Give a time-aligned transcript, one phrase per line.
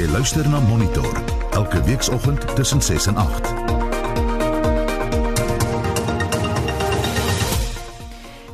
[0.00, 1.18] Jy luister na Monitor
[1.52, 3.48] elke weekoggend tussen 6 en 8.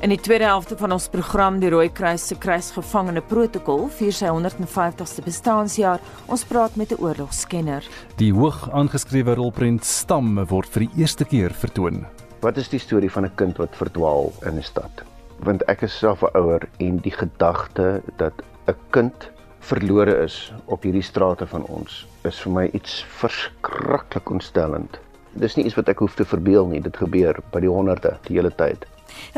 [0.03, 5.23] In die tweede helfte van ons program die Rooikruis se kruisgevangene protokol vier sy 150ste
[5.23, 6.03] bestaanjaar.
[6.27, 7.87] Ons praat met 'n oorlogskenner.
[8.19, 12.07] Die hoog aangeskrewe rolprent Stam word vir die eerste keer vertoon.
[12.41, 14.91] Wat is die storie van 'n kind wat verdwaal in 'n stad?
[15.39, 18.33] Want ek is self 'n ouer en die gedagte dat
[18.67, 19.36] 'n kind
[19.67, 20.37] verlore is
[20.71, 24.99] op hierdie strate van ons is vir my iets verskriklik ontstellend.
[25.37, 28.39] Dis nie iets wat ek hoef te verbeel nie, dit gebeur by die honderde die
[28.39, 28.87] hele tyd.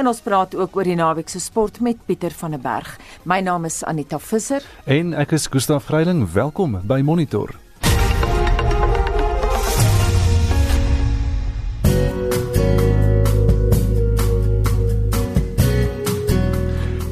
[0.01, 2.97] En ons praat ook oor die naweek se sport met Pieter van der Berg.
[3.25, 6.27] My naam is Anita Visser en ek is Gustaf Greiling.
[6.35, 7.57] Welkom by Monitor.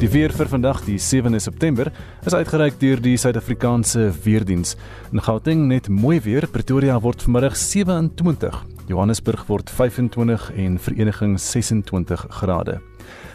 [0.07, 1.89] Die weer vir vandag, die 7de September,
[2.23, 4.77] is uitgereik deur die Suid-Afrikaanse Weerdiens.
[5.11, 12.23] In Gauteng net mooi weer, Pretoria word vanmiddag 27, Johannesburg word 25 en Vereniging 26
[12.39, 12.77] grade.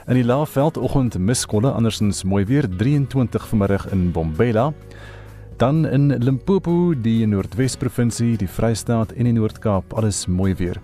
[0.08, 4.70] In die Laagveld oggend miskolle, andersins mooi weer, 23 vanmiddag in Bombela.
[5.60, 10.80] Dan in Limpopo, die Noordwes provinsie, die Vrystaat en die Noord-Kaap, alles mooi weer.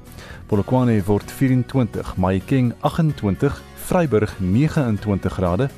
[0.52, 5.70] Polokwane word 24, Mahikeng 28 Vryburg 29 grade,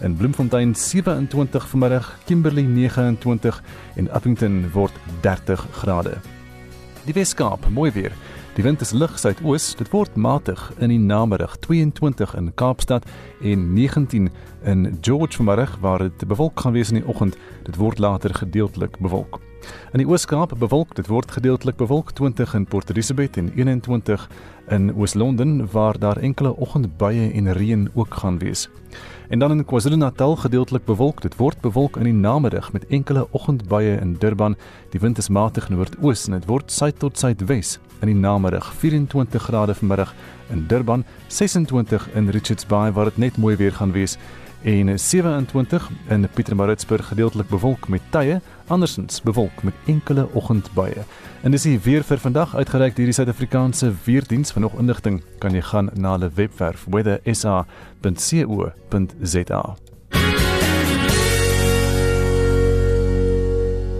[0.00, 3.62] in Bloemfontein 27 vanmiddag, Kimberley 29
[3.94, 6.16] en Appington word 30 grade.
[7.04, 8.12] Die Weskaap, mooi weer.
[8.54, 11.56] Die wind is lig suidoos, dit word matig in die namiddag.
[11.64, 13.08] 22 in Kaapstad
[13.40, 14.28] en 19
[14.64, 19.00] in George vanmiddag waar dit bewolk gaan wees in die oggend, dit word later gedeeltelik
[19.00, 19.40] bewolk.
[19.92, 22.12] In die Ooskaap bewolk, dit word gedeeltelik bewolk.
[22.12, 24.28] 20 in Port Elizabeth en 21
[24.68, 28.68] in Oos-London waar daar enkele oggendbuie en reën ook gaan wees.
[29.28, 31.22] En dan in KwaZulu-Natal gedeeltelik bewolk.
[31.22, 34.56] Dit word bewolk in die namiddag met enkele oggendbuie in Durban.
[34.90, 39.42] Die wind is matig noordoos en dit word suid tot suidwes in die namiddag 24
[39.42, 40.14] grade vanmiddag
[40.52, 44.18] in Durban, 26 in Richards Bay waar dit net mooi weer gaan wees
[44.64, 51.02] en 27 in Pietermaritzburg gedeeltelik bewolk met tye, andersins bewolk met enkele oggendbuie.
[51.42, 54.52] En dis die weer vir vandag uitgereik deur die Suid-Afrikaanse Weerdiens.
[54.52, 59.62] Vir nog inligting kan jy gaan na hulle webwerf weathersa.co.za.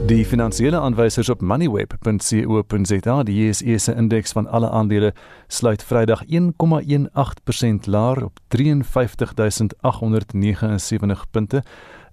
[0.05, 5.15] Die finansiële aanwysers op moneyweb.co.za, die JSE se indeks van alle aandele
[5.49, 6.31] sluit Vrydag 1,18%
[7.89, 11.63] laer op 53879 punte.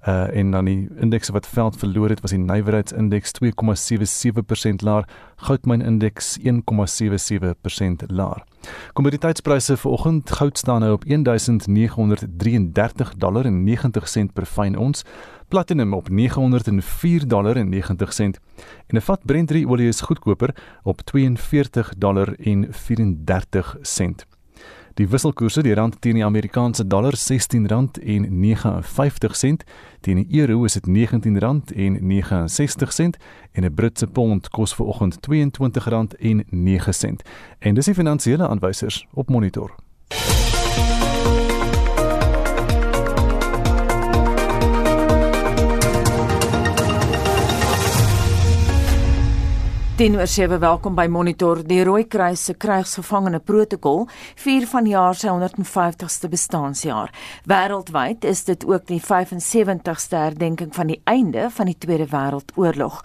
[0.07, 6.39] Uh en dan die indeks wat veld verloor het was die nywerheidsindeks 2,77% laer, goudmynindeks
[6.39, 6.45] 1,77%
[8.07, 8.43] laer.
[8.93, 15.03] Kommoditeitspryse vanoggend goud staan nou op 1933 dollar en 90 sent per fyn ons
[15.47, 18.39] platinum op 904 dollar en 90 sent
[18.87, 24.25] en 'n vat Brent olie is goedkoper op 42 dollar en 34 sent.
[25.01, 27.63] Die wisselkoerse die rand teen die Amerikaanse dollar R16
[28.05, 29.63] en 59 sent,
[30.05, 33.17] teen die euro is dit R19 en 69 sent
[33.51, 37.23] en 'n Britse pond kos ver oggend R22 en 9 sent.
[37.59, 39.75] En dis die finansiële aanwysers op monitor.
[49.95, 54.05] Teenoor 7 welkom by Monitor die Rooikruis se krygsgevangene protokol
[54.39, 57.11] vier van jaar sy 150ste bestaanjaar.
[57.51, 63.01] Wêreldwyd is dit ook die 75ste herdenking van die einde van die Tweede Wêreldoorlog.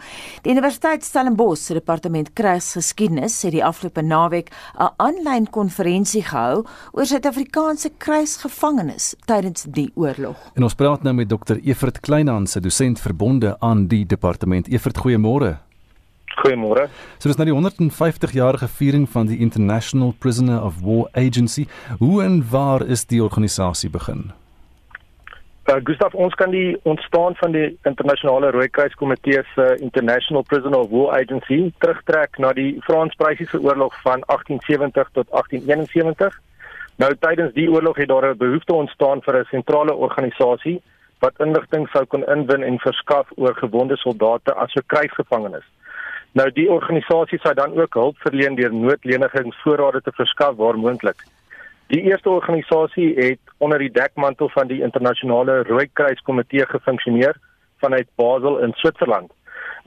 [0.47, 7.07] Die Universiteit Stellenbosch se departement krygsgeskiedenis het die afgelope naweek 'n aanlyn konferensie gehou oor
[7.07, 10.37] Suid-Afrikaanse krygsgevangenes tydens die oorlog.
[10.55, 11.59] En ons praat nou met Dr.
[11.63, 14.69] Evert Kleinhans, se dosent verbonde aan die departement.
[14.69, 15.66] Evert, goeiemôre.
[16.37, 16.89] Goeiemôre.
[17.19, 21.67] So dis nou die 150 jarige viering van die International Prisoner of War Agency.
[21.99, 24.33] Hoe en waar is die organisasie begin?
[25.67, 30.91] Uh, Gustav, ons kan die ontstaan van die internasionale Rooikruis Komitee se International Prisoner of
[30.91, 36.37] War Agency terugtrek na die Frans-Pruisiese oorlog van 1870 tot 1871.
[37.03, 40.83] Nou tydens die oorlog het daar 'n behoefte ontstaan vir 'n sentrale organisasie
[41.19, 45.65] wat inligting sou kon inwin en verskaf oor gewonde soldate as so krygsgevangenes.
[46.37, 51.23] Nou die organisasie sou dan ook hulp verleen deur noodlenigingsvoorrade te verskaf waar moontlik.
[51.89, 57.41] Die eerste organisasie het onder die dekmantel van die internasionale Rooikruis Komitee gefunksioneer
[57.81, 59.33] vanuit Basel in Switserland.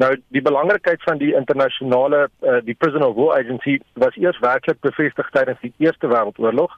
[0.02, 4.82] Nou die belangrikheid van die internasionale uh, die Prisoner of War Agency was eers werklik
[4.82, 6.74] bevestig tydens die Eerste Wêreldoorlog.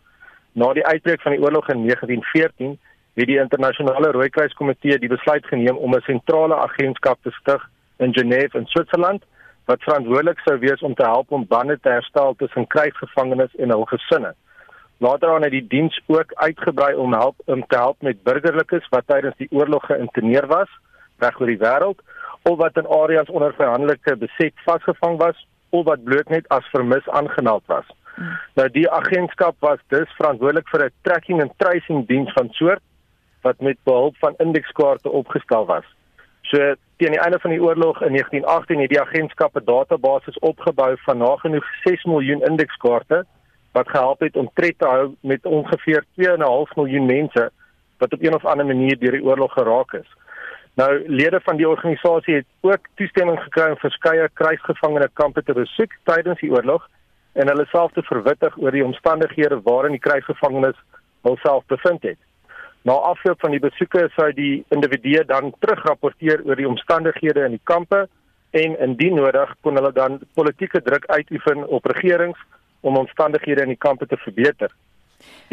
[0.52, 2.80] Na die uitbreek van die oorlog in 1914
[3.14, 7.70] het die internasionale Rooikruis Komitee die besluit geneem om 'n sentrale agentskap te stig
[8.00, 9.24] in Genève in Switserland
[9.72, 13.86] wat verantwoordelik sou wees om te help om bande te herstel tussen krygsgevangenes en hul
[13.92, 14.34] gesinne.
[15.02, 19.08] Later aan het die diens ook uitgebrei om help om te help met burgerlikes wat
[19.08, 20.74] tydens die oorlog geïnterneer was
[21.24, 22.04] reg oor die wêreld
[22.50, 25.40] of wat in areas onder verhandelike beset vasgevang was
[25.70, 27.88] of wat bloot net as vermis aangemeld was.
[28.60, 32.84] Nou die agentskap was dus verantwoordelik vir 'n tracking en tracing diens van soort
[33.42, 35.86] wat met behulp van indekskaarte opgestel was.
[36.52, 36.58] So
[37.00, 41.18] teen die einde van die oorlog in 1918 het die agentskap 'n database opgebou van
[41.18, 43.26] nagenoeg 6 miljoen indekskaarte
[43.72, 47.52] wat gehelp het om tred te hou met ongeveer 2.5 miljoen mense
[47.98, 50.10] wat op een of ander manier deur die oorlog geraak is.
[50.74, 55.92] Nou lede van die organisasie het ook toestemming gekry om verskeie krygsgevangene kampe te besoek
[56.04, 56.88] tydens die oorlog
[57.34, 60.78] en hulle self te verwittig oor die omstandighede waarin die krygsgevangenes
[61.22, 62.18] hulself bevind het.
[62.82, 67.66] Na afloop van die besoeke sou die individue dan terugrapporteer oor die omstandighede in die
[67.70, 68.08] kampe
[68.58, 72.40] en indien nodig kon hulle dan politieke druk uitoefen op regerings
[72.82, 74.74] om omstandighede in die kampe te verbeter.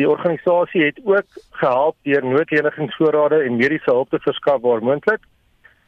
[0.00, 5.20] Die organisasie het ook gehelp deur noodlenigingsvoorrade en mediese hulp te verskaf waar moontlik.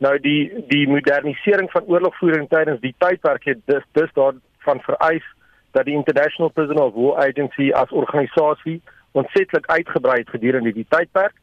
[0.05, 5.25] Nou die die modernisering van oorlogvoering tydens die tydperk het dus dus daarvan vereis
[5.73, 8.81] dat die International Prisoner of War Agency as organisasie
[9.13, 11.35] ontsetlik uitgebrei het gedurende die tydperk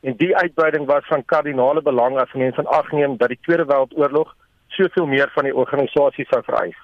[0.00, 3.66] en die uitbreiding was van kardinale belang as mense in ag neem dat die Tweede
[3.68, 4.32] Wêreldoorlog
[4.68, 6.76] soveel meer van die organisasie sou vereis.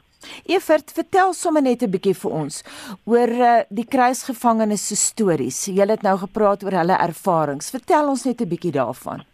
[0.47, 2.62] Evert, vertel sommer net 'n bietjie vir ons
[3.05, 5.67] oor uh, die kruisgevangenes se stories.
[5.67, 7.71] Jy het nou gepraat oor hulle ervarings.
[7.71, 9.25] Vertel ons net 'n bietjie daarvan.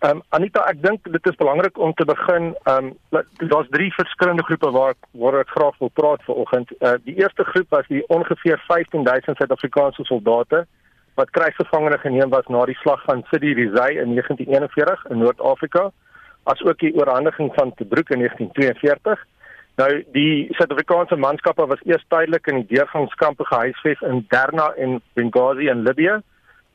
[0.00, 2.54] Ehm um, Anita, ek dink dit is belangrik om te begin.
[2.64, 6.70] Ehm um, daar's drie verskillende groepe waar waar ek graag wil praat vanoggend.
[6.78, 10.62] Uh, die eerste groep was die ongeveer 15000 Suid-Afrikaanse soldate
[11.20, 15.90] wat kruisgevangene geneem was na die slag van Sidi Rizai in 1941 in Noord-Afrika,
[16.42, 19.26] asook die oorhandiging van Tobruk in 1942.
[19.82, 25.68] Nou die Suid-Afrikaanse manskappe was eers tydelik in die deurgangskampe gehuisves in Derna en Benghazi
[25.68, 26.16] in Libië,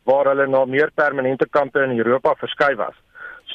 [0.06, 3.02] waar hulle na meer permanente kampe in Europa verskuif was.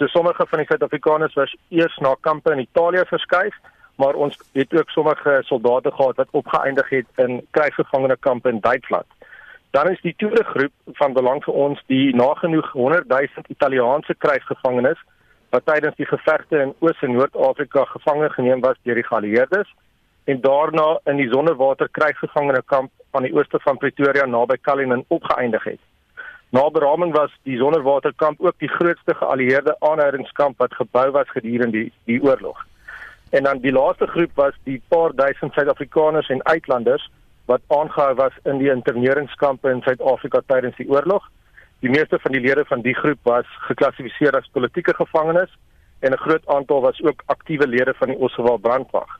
[0.00, 3.56] So sommige van die Suid-Afrikaners was eers na kampe in Italië verskuif,
[3.94, 9.04] maar ons het ook sommige soldate gehad wat opgeëindig het in krygsgevangene kampe in Duitsland.
[9.70, 15.04] Dan is die tweede groep van belang vir ons die nagenoeg 100 000 Italiaanse krygsgevangenes
[15.50, 19.68] wat tydens die gevegte in Oos- en Noord-Afrika gevange geneem was deur die geallieerdes
[20.24, 25.64] en daarna in die Sonnewater krygsgevangene kamp aan die ooste van Pretoria naby Cullinan opgeëindig
[25.64, 25.89] het.
[26.50, 31.92] Na beraming was die Sonnewaterkamp ook die grootste geallieerde aanhoudingskamp wat gebou was gedurende die,
[32.04, 32.66] die oorlog.
[33.30, 37.10] En dan die laaste groep was die paar duisend Suid-Afrikaners en uitlanders
[37.44, 41.28] wat aangehou was in die interneringskampe in Suid-Afrika tydens die oorlog.
[41.80, 45.54] Die meeste van die lede van die groep was geklassifiseer as politieke gevangenes
[46.00, 49.18] en 'n groot aantal was ook aktiewe lede van die Oswald brandwag.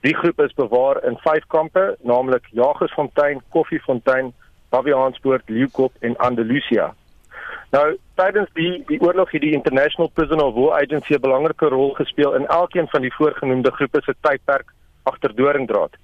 [0.00, 4.32] Die groep is bewaar in vyf kampe, naamlik Jagersfontein, Koffiefontein,
[4.72, 6.92] Baviaanspoort, Leeukop en Andalusia.
[7.72, 7.86] Nou,
[8.20, 12.34] tydens die die oorlog het die International Prisoner of War Agency 'n belangrike rol gespeel
[12.34, 14.72] in elkeen van die voorgenoemde groepe se tydperk
[15.02, 15.96] agter doringdraad.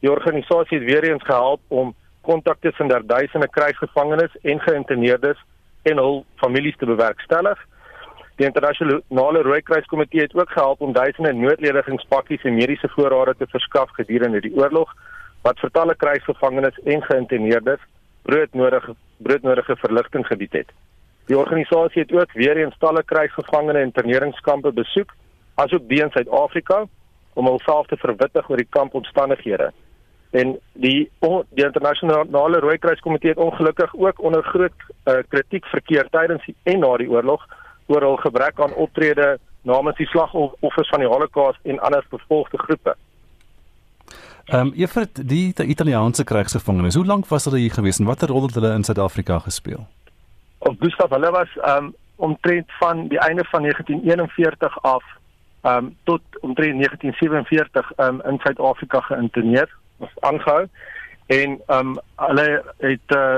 [0.00, 5.38] Die organisasie het weer eens gehelp om kontak tussen der duisende krygsgevangenes en geïnterneerdes
[5.82, 7.58] en hul families te bewerkstellig.
[8.36, 13.90] Die internasionale Rooikruis komitee het ook gehelp om duisende noodledigingspakkies en mediese voorrade te verskaf
[13.90, 14.94] gedurende die oorlog
[15.42, 17.80] wat vir talle krygsgevangenes en geïnterneerdes
[18.22, 20.70] broodnodige broodnodige verligting gebied het.
[21.26, 25.14] Die organisasie het ook weer eens talle krygsgevangene en interneringskampe besoek,
[25.54, 26.86] asook die in Suid-Afrika
[27.32, 29.72] om hulself te verwittig oor die kampomstandighede.
[30.30, 31.10] En die
[31.50, 34.72] die internasionale Rooikruis komitee het ongelukkig ook onder groot
[35.04, 37.46] uh, kritiek verkeer tydens en na die oorlog
[37.86, 42.96] oor hul gebrek aan optrede namens die slagoffers van die Holocaust en ander vervolgde groepe.
[44.50, 48.28] Ehm um, Evert, die, die Italiaanse krygsgevangenes, hoe lank was hulle hier gewees en watter
[48.28, 49.86] rol het hulle in Suid-Afrika gespeel?
[50.58, 55.04] Op Gustav, hulle was ehm um, omtrent van die einde van 1941 af
[55.60, 60.66] ehm um, tot omtrent 1947 ehm um, in Suid-Afrika geïnterneer, was aangehou
[61.26, 63.36] en ehm um, hulle het uh,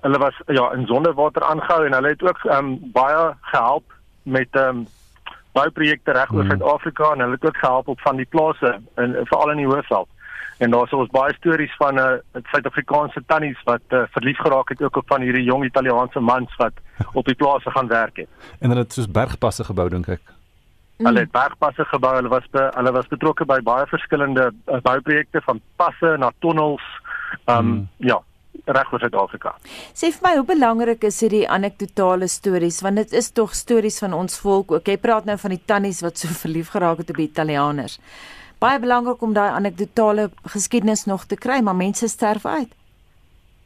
[0.00, 4.48] hulle was ja in sondewater aangehou en hulle het ook ehm um, baie gehelp met
[4.50, 4.86] ehm um,
[5.52, 6.50] bouprojekte reg oor hmm.
[6.50, 10.08] Suid-Afrika en hulle het ook gehelp op van die plase in veral in die Hoofveld.
[10.58, 14.82] En daar's ons baie stories van 'n uh, Suid-Afrikaanse tannies wat uh, verlief geraak het
[14.82, 16.72] ook op van hierdie jong Italiaanse mans wat
[17.12, 18.28] op die plase gaan werk het.
[18.58, 20.22] En hulle het soos bergpasse gebou dink ek.
[20.96, 21.06] Mm.
[21.06, 22.14] Hulle het bergpasse gebou.
[22.14, 26.84] Hulle was be, hulle was betrokke by baie verskillende uh, bouprojekte van passe na tonnels.
[27.44, 27.88] Um mm.
[27.96, 28.22] ja,
[28.64, 29.52] reg oor Suid-Afrika.
[29.94, 34.16] Sê vir my, hoe belangrik is hierdie anekdotale stories want dit is tog stories van
[34.16, 34.88] ons volk ook.
[34.88, 38.00] Jy praat nou van die tannies wat so verlief geraak het op die Italianers.
[38.66, 42.72] Baie belangrik om daai anekdotale geskiedenis nog te kry, maar mense sterf uit.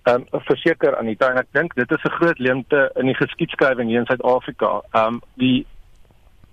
[0.02, 3.88] Ehm um, verseker Anita en ek dink dit is 'n groot leemte in die geskiedskrywing
[3.88, 4.82] hier in Suid-Afrika.
[4.90, 5.66] Ehm um, die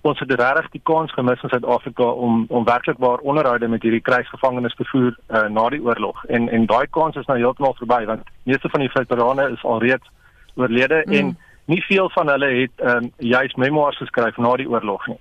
[0.01, 4.05] ons het regtig die kans gemis in Suid-Afrika om om werklik waar onderhoude met hierdie
[4.09, 6.25] krygsgevangenes te voer uh, na die oorlog.
[6.25, 10.07] En en daai kans is nou heeltemal verby want meeste van die veterane is alreeds
[10.55, 11.13] oorlede mm.
[11.13, 15.19] en nie veel van hulle het um, juis memoirs geskryf na die oorlog nie.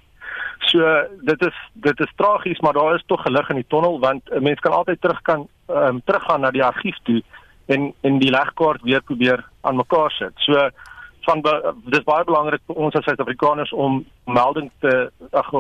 [0.67, 4.23] So dit is dit is tragies, maar daar is tog gelig in die tonnel want
[4.31, 7.23] 'n mens kan altyd terug kan um, teruggaan na die argief toe
[7.67, 10.33] en en die legkaart weer probeer aan mekaar sit.
[10.35, 10.69] So
[11.21, 11.43] van
[11.85, 15.51] dis baie belangrik vir ons as Suid-Afrikaners om melding te ag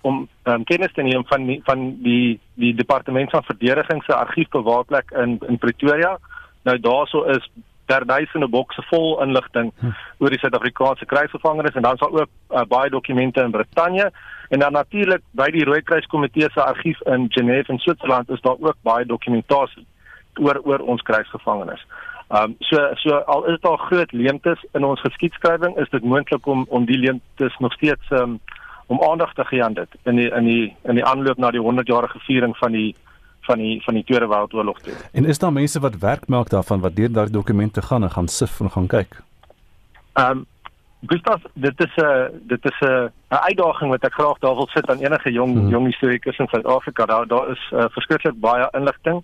[0.00, 5.10] om um, kennis te neem van die, van die die departement van verdediging se argiefbewaarplek
[5.10, 6.18] in in Pretoria.
[6.62, 7.50] Nou daarso is
[7.86, 9.92] daar duisende bokse vol inligting hm.
[10.18, 14.10] oor die Suid-Afrikaanse krygsgevangenes en dan daar ook uh, baie dokumente in Brittanje
[14.50, 18.58] en dan natuurlik by die Rooikruis Komitee se argief in Genève in Switserland is daar
[18.58, 19.86] ook baie dokumentasie
[20.40, 21.84] oor oor ons krygsgevangenes.
[22.28, 26.66] Um so so al is daar groot leemtes in ons geskiedskrywing, is dit moontlik om
[26.68, 28.40] om die leemtes nog steeds um
[28.86, 31.62] om aandag te gee aan dit in die in die in die aanloop na die
[31.62, 32.94] 100-jarige viering van die
[33.46, 34.94] van die van die Tweede Wêreldoorlog toe.
[35.12, 38.28] En is daar mense wat werk maak daarvan wat deur daardie dokumente gaan en gaan
[38.28, 39.22] sif en gaan kyk?
[40.14, 40.46] Um
[41.06, 44.90] Gustav, dit is 'n dit is 'n 'n uitdaging wat ek graag daar wil sit
[44.90, 45.68] aan enige jong hmm.
[45.68, 47.04] jong historikus in Suid-Afrika.
[47.04, 49.22] Daar daar is uh, verskriklik baie inligting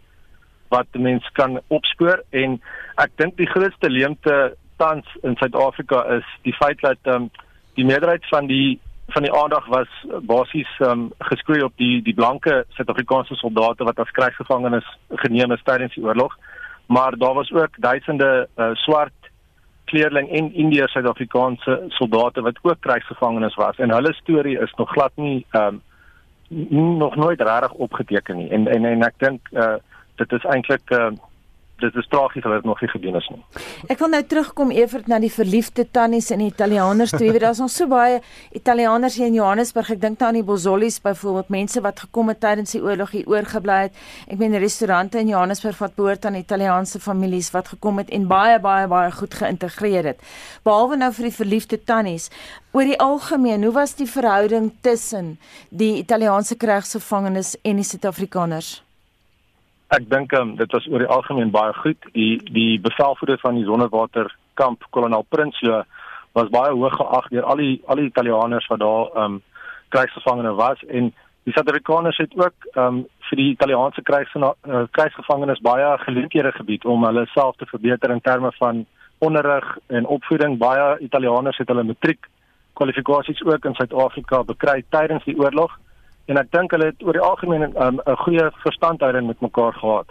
[0.69, 2.63] wat mense kan opspoor en
[2.95, 7.31] ek dink die grootste leemte tans in Suid-Afrika is die feit dat ehm um,
[7.75, 9.89] die meerderheid van die van die aandag was
[10.23, 15.63] basies ehm um, geskroei op die die blanke Suid-Afrikaanse soldate wat as krygsgevangenes geneem is
[15.63, 16.39] tydens die oorlog
[16.87, 19.13] maar daar was ook duisende uh, swart
[19.87, 23.79] kleerling en Indiër Suid-Afrikaanse soldate wat ook krygsgevangenes was.
[23.79, 25.83] En hulle storie is nog glad nie ehm um,
[26.99, 28.51] nog nooit regtig opgeteken nie.
[28.51, 29.75] En en en ek dink uh,
[30.17, 31.11] dit is eintlik uh,
[31.83, 33.43] dit is tragies dat dit nog nie gedoen is nie.
[33.93, 37.25] Ek wil nou terugkom Evert na die verliefde tannies en die Italianers toe.
[37.27, 38.23] Jy weet daar's nog so baie
[38.57, 39.91] Italianers hier in Johannesburg.
[39.97, 43.29] Ek dink nou aan die Bozzolis byvoorbeeld, mense wat gekom het tydens die oorlog hier
[43.29, 44.01] oorgebly het.
[44.33, 48.57] Ek meen restaurante in Johannesburg wat behoort aan Italiaanse families wat gekom het en baie
[48.63, 50.25] baie baie goed geïntegreer het.
[50.65, 52.31] Behalwe nou vir die verliefde tannies,
[52.73, 55.37] oor die algemeen, hoe was die verhouding tussen
[55.71, 58.86] die Italiaanse krygsgevangenes en die Suid-Afrikaners?
[59.95, 62.09] Ek dink um, dit was oor die algemeen baie goed.
[62.13, 65.85] Die die bevelvoerder van die Sonnewater kamp, kolonel Prinsloo,
[66.35, 69.39] was baie hoog geag deur al die al die Italianers wat daar um
[69.95, 71.13] krygsgevangene was en
[71.47, 77.27] die Suid-Afrikaners het ook um vir die Italiaanse krygsgevangenes uh, baie geleenthede gebied om hulle
[77.33, 78.85] self te verbeter in terme van
[79.19, 80.59] onderrig en opvoeding.
[80.59, 82.27] Baie Italianers het hulle matriek
[82.77, 85.79] kwalifikasies ook in Suid-Afrika bekry tydens die oorlog
[86.27, 90.07] en ek dink hulle het oor die algemeen 'n um, goeie verstandhouding met mekaar gehad.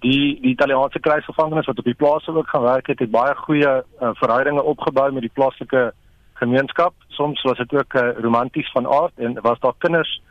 [0.00, 3.72] Die die Italiaanse krygsgevangenes wat op die plase ook gaan werk het, het baie goeie
[3.82, 5.92] uh, verhoudinge opgebou met die plaaslike
[6.34, 6.94] gemeenskap.
[7.08, 10.22] Soms was dit ook uh, romanties van aard en was daar kinders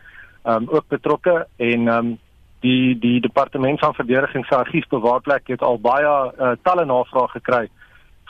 [0.44, 2.20] um, ook betrokke en um,
[2.60, 7.68] die die departement van verdediging se argiefbewaarplek het al baie uh, talle navrae gekry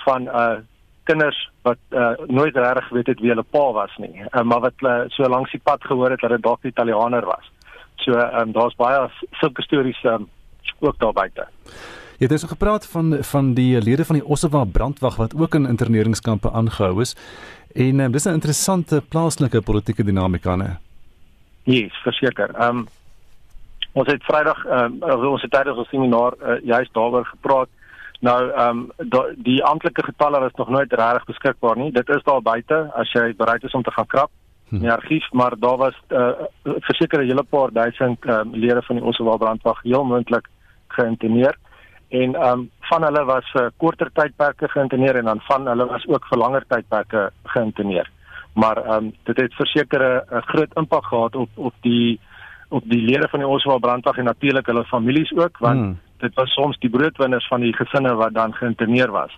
[0.06, 0.58] van uh,
[1.06, 4.86] kinders wat uh, nooit regtig weet het wie hulle pa was nie, uh, maar wat
[4.86, 7.52] uh, so langs die pad gehoor het dat dit dalk 'n Italianer was.
[7.96, 10.28] So um, daar's baie sulke stories um,
[10.80, 11.48] ook daar buite.
[12.18, 15.66] Jy het dus gepraat van van die lede van die Ossewa brandwag wat ook in
[15.66, 17.16] interneringskampe aangehou is.
[17.74, 20.78] En um, dis 'n interessante plaaslike politieke dinamika, né?
[21.64, 22.50] Ja, yes, verseker.
[22.56, 22.88] Ehm um,
[23.94, 27.70] ons het Vrydag ehm um, ons het tydens ons seminar uh, juist daaroor gepraat
[28.26, 31.92] Nou ehm um, die amptelike getalle is nog nooit reg beskikbaar nie.
[31.92, 34.32] Dit is daar buite as jy bereid is om te gaan krap
[34.74, 36.30] in die argief, maar daar was 'n uh,
[36.64, 40.48] eh, versekerde hele paar duisend ehm um, lede van die Oswald brandwag heel moontlik
[40.88, 41.56] geïnterneer
[42.10, 46.08] en ehm um, van hulle was vir korter tydperke geïnterneer en dan van hulle was
[46.08, 48.10] ook vir langer tydperke geïnterneer.
[48.54, 52.20] Maar ehm um, dit het versekerde 'n groot impak gehad op op die
[52.70, 56.38] op die lede van die Oswald brandwag en natuurlik hulle families ook want hmm dit
[56.40, 59.34] was soms die broodwinners van die gesinne wat dan geïnterneer was.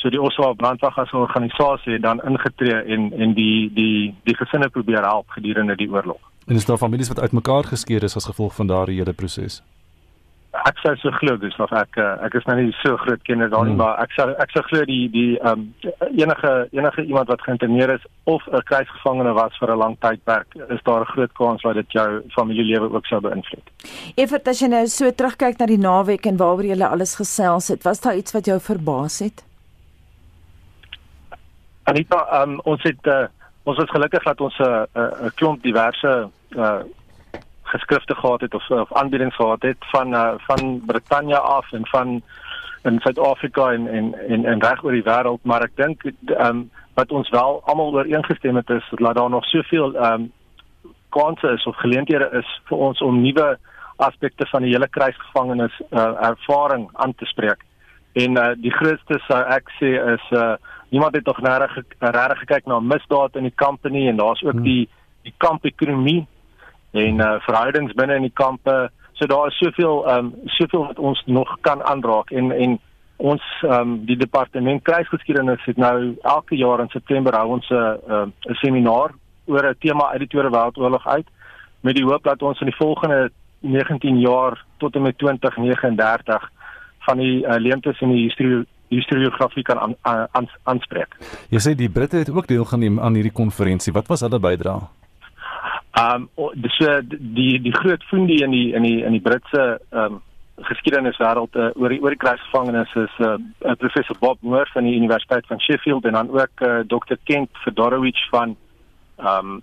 [0.00, 4.36] So die Oswald brandwag as 'n organisasie het dan ingetree en en die die die
[4.36, 6.22] gesinne probeer help gedurende die oorlog.
[6.46, 9.62] En is daar families wat uitmekaar geskeur is as gevolg van daardie hele proses?
[10.50, 13.50] Ek sou so glo dis of ek uh, ek is nou nie so groot kenner
[13.52, 13.82] daarin hmm.
[13.82, 15.68] maar ek sou ek sou glo die die um,
[16.10, 20.82] enige enige iemand wat geïnterneer is of 'n krygsgevangene was vir 'n lang tydperk is
[20.82, 23.66] daar 'n groot kans dat dit jou familielewe ook sou beïnvloed.
[24.16, 27.84] Evert as jy nou so terugkyk na die naweek en waaroor jy alles gesels het,
[27.84, 29.44] was daar iets wat jou verbaas het?
[31.84, 33.26] Anita, um, ons het uh,
[33.62, 36.82] ons is gelukkig dat ons 'n uh, 'n uh, klomp diverse uh,
[37.70, 42.22] geskrifte gehad het of of aanbiedings gehad het van uh, van Brittanje af en van
[42.82, 46.70] in Suid-Afrika en en en, en reg oor die wêreld maar ek dink ehm um,
[46.94, 50.32] wat ons wel almal ooreengestem het is dat daar nog soveel ehm um,
[51.10, 53.58] kanse is of geleenthede is vir ons om nuwe
[53.96, 57.64] aspekte van die hele krygsgevangenes uh, ervaring aan te spreek.
[58.12, 60.54] En uh, die grootste sou ek sê is uh
[60.90, 64.64] iemand het tog regtig regtig gekyk na misdaad in die company en daar's ook hmm.
[64.66, 64.88] die
[65.22, 66.26] die kampekonomie
[66.90, 68.90] en uh, verhoudings binne in die kampe.
[69.12, 72.78] So daar is soveel ehm um, soveel wat ons nog kan aanraak en en
[73.16, 77.74] ons ehm um, die departement krygsgeskiedenis het nou elke jaar in September hou ons 'n
[77.74, 79.10] uh, 'n uh, seminaar
[79.46, 81.26] oor 'n tema uit die Tweede Wêreldoorlog uit
[81.80, 83.30] met die hoop dat ons in die volgende
[83.60, 86.50] 19 jaar tot en met 2039
[86.98, 91.14] van die uh, leemtes in die historie historiografie kan aan, aan, aanspreek.
[91.54, 93.92] Jy sê die Britte het ook deelgeneem aan hierdie konferensie.
[93.92, 94.80] Wat was hulle bydrae?
[95.98, 99.80] Ehm um, dis so die die groot fundie in die in die in die Britse
[99.90, 100.22] ehm um,
[100.68, 104.96] geskiedeniswêreld uh, oor die oor die krygsgevangenes is uh, uh, professor Bob Moore van die
[104.96, 108.56] Universiteit van Sheffield en dan ook uh, Dr Kent Fedorowicz van
[109.18, 109.62] ehm um,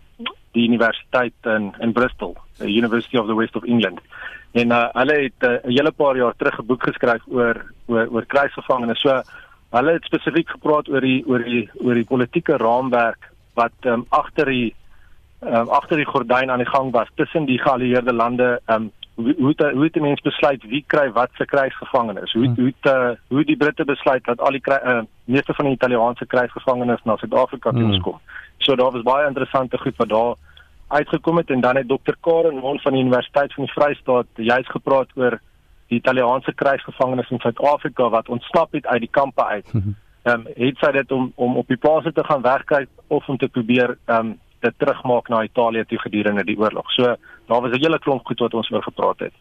[0.51, 4.01] die Universiteit in in Bristol, the University of the West of England.
[4.51, 8.07] En uh, hulle het 'n uh, hele paar jaar terug 'n boek geskryf oor oor
[8.11, 8.99] oor krygsgevangenes.
[8.99, 9.21] So
[9.69, 14.45] hulle het spesifiek gepraat oor die oor die oor die politieke raamwerk wat um, agter
[14.45, 14.75] die
[15.41, 19.53] um, agter die gordyn aan die gang was tussen die geallieerde lande um, hoe hoe
[19.73, 23.57] hoe die mense besluit wie kry wat se krygsgevangenes hoe hoe het, uh, hoe die
[23.57, 27.83] britte besluit dat al die kry, uh, meeste van die italiaanse krygsgevangenes na Suid-Afrika toe
[27.83, 28.01] hmm.
[28.01, 28.19] kom
[28.57, 30.35] so daar was baie interessante goed wat daar
[30.87, 34.69] uitgekom het en dan het dokter Karen Mon van die Universiteit van die Vrystaat juist
[34.71, 35.39] gepraat oor
[35.87, 39.71] die italiaanse krygsgevangenes in Suid-Afrika wat ontsnap het uit die kampe uit.
[40.27, 43.37] Ehm um, het sy dit om om op die plase te gaan wegkry of om
[43.37, 46.91] te probeer ehm um, dit terugmaak na Italië toe gedurende die oorlog.
[46.91, 47.15] So
[47.47, 49.33] daar was 'n hele klomp goed wat ons oor gepraat het.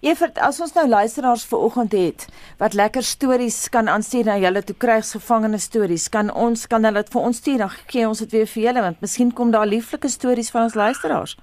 [0.00, 4.76] Evert, as ons nou luisteraars vanoggend het wat lekker stories kan aanstuur na julle toe
[4.76, 8.46] krygsgevangene stories, kan ons kan hulle dit vir ons stuur dan gee ons dit weer
[8.46, 11.36] vir julle want miskien kom daar lieflike stories van ons luisteraars.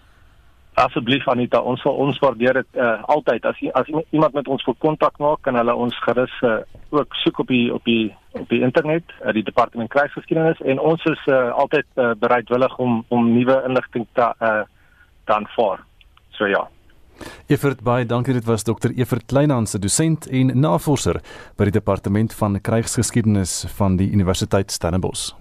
[0.78, 4.76] Asseblief Anita, ons sal ons waardeer dit uh, altyd as as iemand met ons wil
[4.84, 6.60] kontak maak, kan hulle ons gerus uh,
[6.94, 11.02] ook soek op die op die op die internet, uh, die departement krygsgeskiedenis en ons
[11.10, 14.62] is uh, altyd uh, bereidwillig om om nuwe inligting te uh,
[15.26, 15.82] dan voor.
[16.38, 16.68] So ja.
[17.47, 21.21] Evert baie dankie dit was dokter Evert Kleinhans se dosent en navorser
[21.58, 25.32] by die departement van krygsgeskiedenis van die Universiteit Stellenbosch.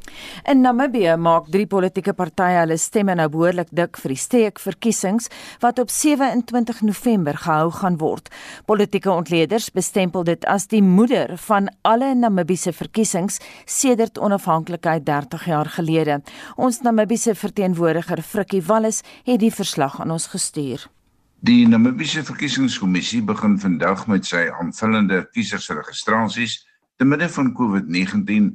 [0.48, 5.28] In Namibië maak drie politieke partye hulle stemme nou behoorlik dik vir die steekverkiesings
[5.64, 8.30] wat op 27 November gehou gaan word.
[8.70, 15.72] Politieke ontleeders bestempel dit as die moeder van alle Namibiese verkiesings sedert onafhanklikheid 30 jaar
[15.78, 16.20] gelede.
[16.56, 20.86] Ons Namibiese verteenwoordiger Frikkie Wallis het die verslag aan ons gestuur.
[21.44, 26.54] Die Namibiese verkiesingskommissie begin vandag met sy aanvullende kiesersregistrasies
[26.96, 28.46] te midde van COVID-19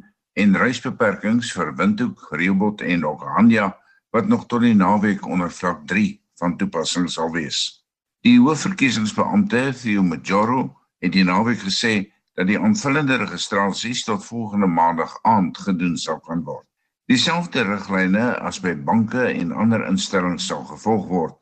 [0.41, 3.67] en reisbeperkings vir Windhoek, Rehoboth en Okahanja
[4.09, 6.07] wat nog tot die naweek onder vlak 3
[6.41, 7.85] van toepassing sal wees.
[8.25, 10.71] Die hoofverkiesingsbeampte, Theo Majoro,
[11.05, 16.41] het die naweek gesê dat die aanvullende registrasies tot volgende maandag aand gedoen sal kan
[16.49, 16.65] word.
[17.05, 21.37] Dieselfde riglyne as by banke en ander instellings sal gevolg word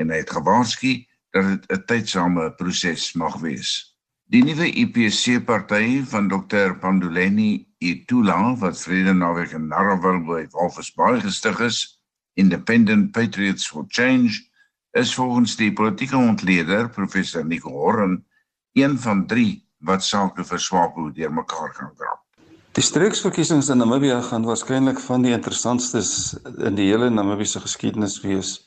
[0.00, 0.96] en hy het gewaarsku
[1.36, 3.70] dat dit 'n tydsame proses mag wees.
[4.30, 11.20] Die nuwe IPC party van Dr Panduleni Itula wat vrede naweek in Narrowville by Walvisbaai
[11.20, 12.00] gestig is,
[12.34, 14.38] Independent Patriots for Change,
[14.92, 18.24] is volgens die politieke ontleder professor Nico Horn
[18.72, 22.22] een van 3 wat sake vir SWAPO deurmekaar gaan krap.
[22.78, 28.60] Die streeksverkiesings in Namibië gaan waarskynlik van die interessantstes in die hele Namibiese geskiedenis wees.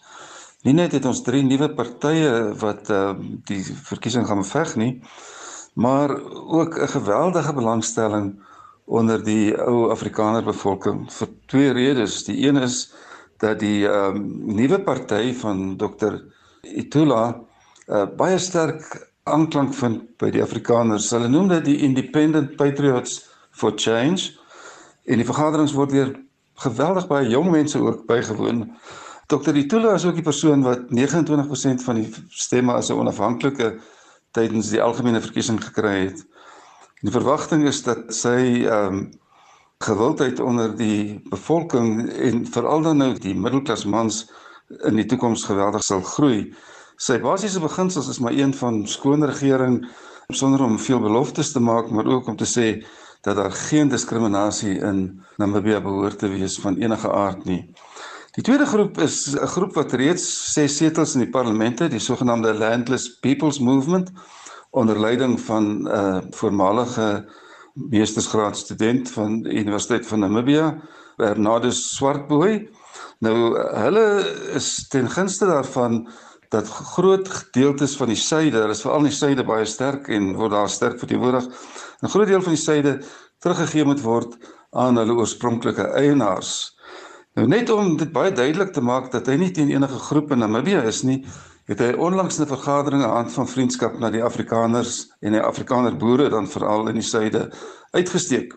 [0.63, 3.11] Nie net het ons drie nuwe partye wat uh
[3.49, 4.93] die verkiesing gaan veg nie,
[5.75, 8.39] maar ook 'n geweldige belangstelling
[8.85, 12.23] onder die ou Afrikaner bevolking vir twee redes.
[12.23, 12.93] Die een is
[13.37, 16.21] dat die ehm um, nuwe party van Dr
[16.61, 17.35] Itula
[17.87, 21.11] uh baie sterk aanklank vind by die Afrikaners.
[21.11, 24.31] Hulle noem dit die Independent Patriots for Change.
[25.05, 26.15] En die vergaderings word deur
[26.55, 28.71] geweldig baie jong mense ook bygewoon.
[29.27, 29.55] Dr.
[29.55, 33.79] Itula is ook die persoon wat 29% van die stemme as 'n onafhanklike
[34.31, 36.25] tydens die algemene verkiesing gekry het.
[37.01, 39.11] Die verwagting is dat sy ehm um,
[39.83, 44.31] gewildheid onder die bevolking en veral dan nou die middelklas mans
[44.87, 46.53] in die toekoms geweldig sal groei.
[46.95, 49.81] Sy basiese beginsels is maar een van skoon regering
[50.29, 52.85] sonder om veel beloftes te maak, maar ook om te sê
[53.21, 57.73] dat daar geen diskriminasie in Namibia behoort te wees van enige aard nie.
[58.33, 62.01] Die tweede groep is 'n groep wat reeds ses setels in die parlement het, die
[62.01, 64.09] sogenaamde Landless People's Movement
[64.71, 67.29] onder leiding van 'n uh, voormalige
[67.73, 70.81] meestersgraad student van die Universiteit van Namibia,
[71.17, 72.69] Bernardus Swartboy.
[73.19, 76.09] Nou hulle is ten gunste daarvan
[76.49, 80.33] dat groot gedeeltes van die suide, hulle is veral in die suide baie sterk en
[80.33, 81.45] word daar sterk verteenwoordig.
[82.01, 83.01] 'n Groot deel van die suide
[83.39, 84.37] teruggegee moet word
[84.71, 86.72] aan hulle oorspronklike eienaars.
[87.33, 90.43] Nou net om dit baie duidelik te maak dat hy nie teen enige groep in
[90.43, 91.23] Namibië is nie,
[91.65, 96.29] het hy onlangs 'n vergadering aan van vriendskap na die Afrikaners en die Afrikaner boere
[96.29, 97.49] dan veral in die suide
[97.91, 98.53] uitgesteek.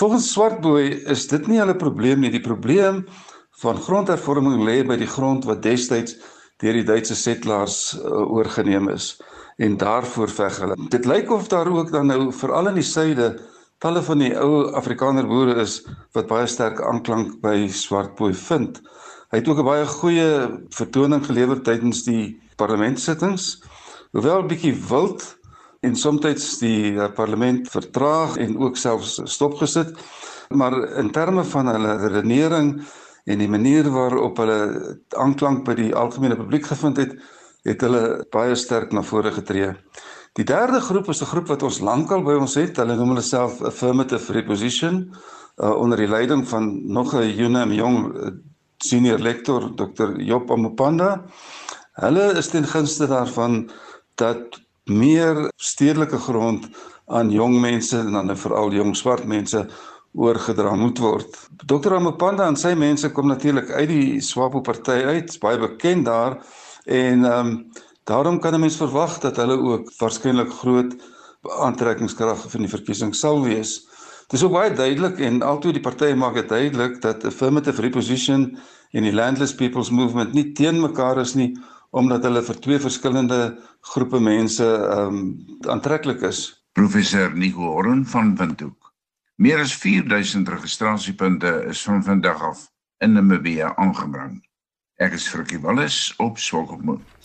[0.00, 3.04] Volgens Swartboy is dit nie hulle probleem nie, die probleem
[3.60, 6.16] van grondhervorming lê by die grond wat destyds
[6.60, 9.20] deur die Duitse settlers uh, oorgeneem is
[9.56, 10.76] en daarvoor veg hulle.
[10.88, 13.36] Dit lyk of daar ook dan nou veral in die suide
[13.86, 15.76] talle van die ou Afrikaner boere is
[16.16, 18.80] wat baie sterk aanklank by Swartboy vind.
[19.30, 20.30] Hy het ook 'n baie goeie
[20.74, 23.62] vertoning gelewer tydens die parlementsittings.
[24.10, 25.22] Hoewel 'n bietjie wild
[25.82, 29.94] en soms die uh, parlement vertraag en ook selfs stopgesit,
[30.50, 32.82] maar in terme van hulle redenering
[33.24, 37.14] en die manier waarop hulle aanklank by die algemene publiek gevind het,
[37.62, 39.76] het hulle baie sterk na vore getree.
[40.36, 42.76] Die derde groep is 'n groep wat ons lankal by ons het.
[42.76, 45.14] Hulle noem hulle self affirmative reposition
[45.56, 48.30] uh, onder die leiding van nog 'n UNM jong uh,
[48.76, 50.20] senior lector Dr.
[50.20, 51.24] Job Amopanda.
[51.92, 53.70] Hulle is ten gunste daarvan
[54.14, 56.68] dat meer stedelike grond
[57.06, 59.66] aan jong mense en dan veral jong swart mense
[60.12, 61.48] oorgedra moet word.
[61.64, 61.94] Dr.
[61.94, 66.44] Amopanda en sy mense kom natuurlik uit die Swapo party uit, baie bekend daar
[66.84, 67.70] en ehm um,
[68.06, 70.94] Daarom kan 'n mens verwag dat hulle ook waarskynlik groot
[71.42, 73.86] aantrekkingskrag vir die verkiesing sal wees.
[74.28, 78.58] Dit is ook baie duidelik en altoe die partye maak dit duidelik dat affirmative reposition
[78.90, 81.56] en die landless people's movement nie teen mekaar is nie
[81.90, 83.40] omdat hulle vir twee verskillende
[83.80, 86.62] groepe mense ehm um, aantreklik is.
[86.72, 88.92] Professor Nico Horn van Windhoek.
[89.36, 92.66] Meer as 4000 registrasiepunte is van vandag af
[92.98, 94.46] in Namibia aangebring.
[94.96, 97.15] Ek is Frikkie Wallis op Swakopmund.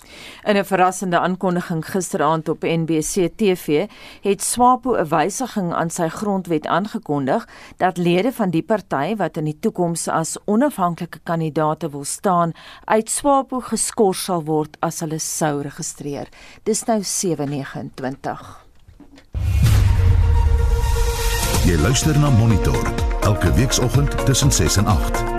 [0.43, 3.88] In 'n verrassende aankondiging gisteraand op NBC TV
[4.21, 9.43] het SWAPO 'n wysiging aan sy grondwet aangekondig dat lede van die party wat in
[9.43, 12.51] die toekoms as onafhanklike kandidaate wil staan,
[12.86, 16.27] uit SWAPO geskort sal word as hulle sou registreer.
[16.63, 18.65] Dis nou 729.
[21.65, 25.31] Jy luister na Monitor elke weekoggend tussen 6 en 8.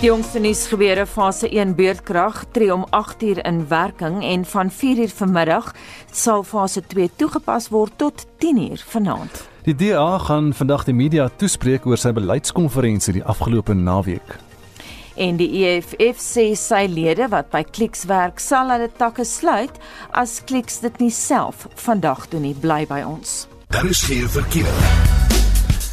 [0.00, 5.12] Die jongste nuus gebeure fase 1 beurtkrag tree om 8uur in werking en van 4uur
[5.12, 5.74] vanmiddag
[6.12, 9.42] sal fase 2 toegepas word tot 10uur vanaand.
[9.68, 14.38] Die DA gaan vandag die media toespreek oor sy beleidskonferensie die afgelope naweek.
[15.20, 19.76] En die EFF sê sy lede wat by Clicks werk sal hulle takke sluit
[20.16, 23.50] as Clicks dit nie self vandag doen nie bly by ons.
[23.68, 25.29] Daar is geen verkeer.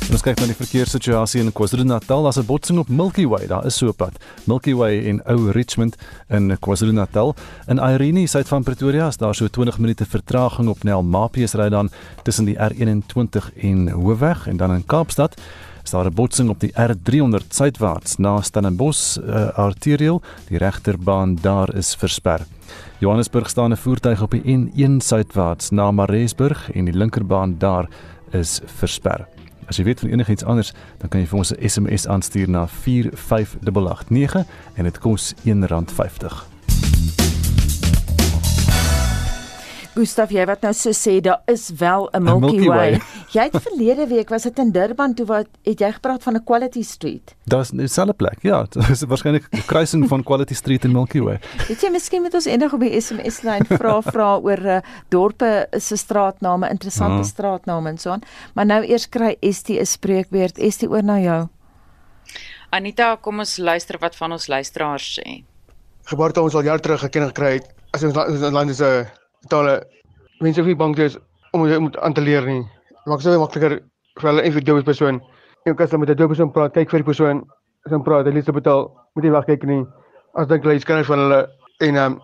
[0.08, 2.24] Ons kyk na die verkeerssituasie in KwaZulu-Natal.
[2.24, 3.48] Daar's 'n botsing op Milky Way.
[3.48, 4.14] Daar is so 'n pad.
[4.46, 5.98] Milky Way en Ou Richmond
[6.30, 7.36] in KwaZulu-Natal.
[7.68, 11.70] In Irene, suid van Pretoria, is daar so 20 minute vertraging op Nel Mapies ry
[11.70, 11.90] dan
[12.24, 15.42] tussen die R21 en Hoofweg en dan in Kaapstad
[15.84, 20.22] is daar 'n botsing op die R300 suidwaarts na Stellenbosch uh, arterial.
[20.48, 22.46] Die regterbaan daar is versper.
[23.00, 27.90] Johannesburg staan 'n voertuig op die N1 suidwaarts na Maresburg en die linkerbaan daar
[28.32, 29.37] is versper.
[29.68, 32.68] As jy weet van enigiets anders, dan kan jy vir ons 'n SMS aanstuur na
[32.68, 37.27] 45889 en dit kos R1.50.
[39.98, 42.90] Gustaf, jy wat nou so sê daar is wel 'n Milky, Milky Way.
[42.92, 43.02] Way.
[43.38, 46.44] jy het verlede week was dit in Durban toe wat het jy gepraat van 'n
[46.44, 47.36] Quality Street?
[47.46, 48.38] Daar's 'n selfe plek.
[48.42, 51.40] Ja, dit is waarskynlik 'n kruising van Quality Street en Milky Way.
[51.70, 54.78] Weet jy miskien met ons enig op die SMS lyn vra vra oor uh,
[55.10, 57.24] dorpe se straatname, interessante ah.
[57.24, 58.22] straatname en so aan.
[58.54, 60.58] Maar nou eers kry Estie 'n spreekbeurt.
[60.58, 61.48] Estie oor na jou.
[62.70, 65.44] Anita, kom ons luister wat van ons luisteraars sê.
[66.04, 67.74] Geboorte ons al jaar terug geken gekry het.
[67.92, 68.14] As ons
[68.52, 69.08] land is 'n
[69.48, 69.82] totale
[70.44, 71.18] mense wie bang is
[71.52, 72.64] om om aan te leer nie.
[73.06, 73.80] Maak se makliker
[74.20, 75.22] vir hulle die persoon.
[75.66, 77.44] En as jy met 'n dooie persoon praat, kyk vir die persoon,
[77.90, 79.86] hy praat, lees op betaal, moet jy wegkyk nie.
[80.36, 82.22] As dink hulle is kan van hulle en ehm um,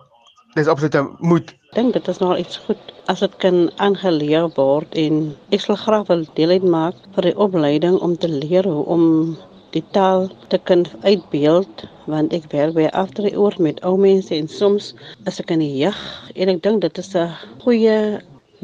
[0.54, 1.50] dis absoluut moet.
[1.50, 5.76] Ek dink dit is nog iets goed as dit kan aangeleer word en ek sal
[5.76, 9.36] graag wil deel uitmaak vir die opleiding om te leer hoe om
[9.74, 14.48] die taal te kan uitbeeld want ek werk by afdrie oor met ou mense en
[14.58, 14.92] soms
[15.30, 15.98] as ek in die jag
[16.34, 17.30] en ek dink dit is 'n
[17.64, 17.98] goeie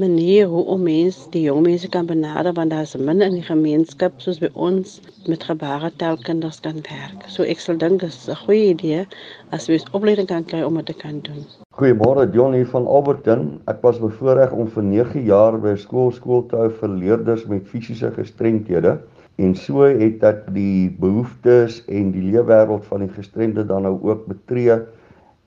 [0.00, 3.46] manier hoe om mense die jong mense kan benader want daar is min in die
[3.46, 7.26] gemeenskap soos by ons met gebaretaalkinders kan werk.
[7.28, 9.06] So ek sal dink dit is 'n goeie idee
[9.50, 11.44] as jy 'n opleiding kan kry om dit te kan doen.
[11.78, 13.60] Goeiemôre John hier van Alberton.
[13.66, 17.66] Ek was bevoorreg om vir 9 jaar by skool skool te hou vir leerders met
[17.66, 18.98] fisiese gestremthede
[19.36, 24.26] en so het ek die behoeftes en die leefwêreld van die gestremde dan nou ook
[24.28, 24.80] betree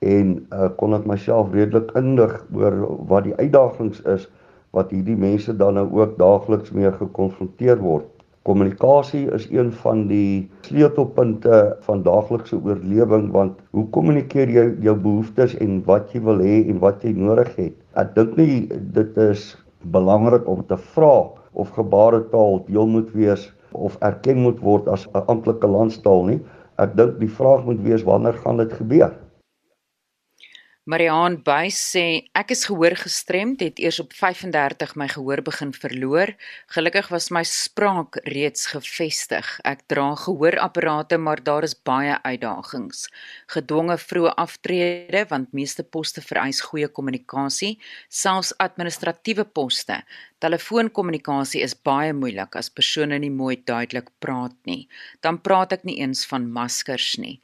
[0.04, 4.26] en uh, kon ek myself redelik indig oor wat die uitdagings is
[4.74, 8.08] wat hierdie mense dan nou ook daagliks mee gekonfronteer word.
[8.44, 15.54] Kommunikasie is een van die sleutelpunte van daaglikse oorlewing want hoe kommunikeer jy jou behoeftes
[15.64, 17.78] en wat jy wil hê en wat jy nodig het?
[17.96, 19.54] Ek dink nie dit is
[19.94, 21.14] belangrik om te vra
[21.54, 26.40] of gebaretaal deel moet wees of erken moet word as 'n amptelike landstaal nie.
[26.78, 29.14] Ek dink die vraag moet wees wanneer gaan dit gebeur?
[30.84, 36.34] Mariaan Buys sê ek is gehoor gestremd, het eers op 35 my gehoor begin verloor.
[36.74, 39.48] Gelukkig was my spraak reeds gefestig.
[39.64, 43.06] Ek dra gehoorapparate, maar daar is baie uitdagings.
[43.54, 47.78] Gedwonge vroeë aftrede want meeste poste vereis goeie kommunikasie,
[48.12, 50.02] selfs administratiewe poste.
[50.44, 54.82] Telefoonkommunikasie is baie moeilik as persone nie mooi duidelik praat nie.
[55.24, 57.38] Dan praat ek nie eens van maskers nie.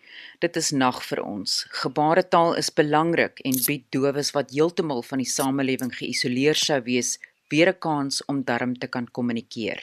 [0.45, 1.63] Dit is nag vir ons.
[1.81, 7.15] Gebaretaal is belangrik en bied dowes wat heeltemal van die samelewing geïsoleer sou wees
[7.51, 9.81] weer 'n kans om darm te kan kommunikeer.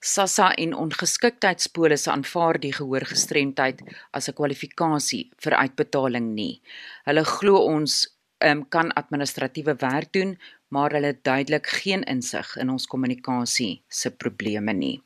[0.00, 6.62] SASSA en ongeskiktheidspolisse aanvaar die gehoorgestremdheid as 'n kwalifikasie vir uitbetaling nie.
[7.04, 8.06] Hulle glo ons
[8.40, 10.38] um, kan administratiewe werk doen,
[10.70, 14.96] maar hulle het duidelik geen insig in ons kommunikasie se probleme nie.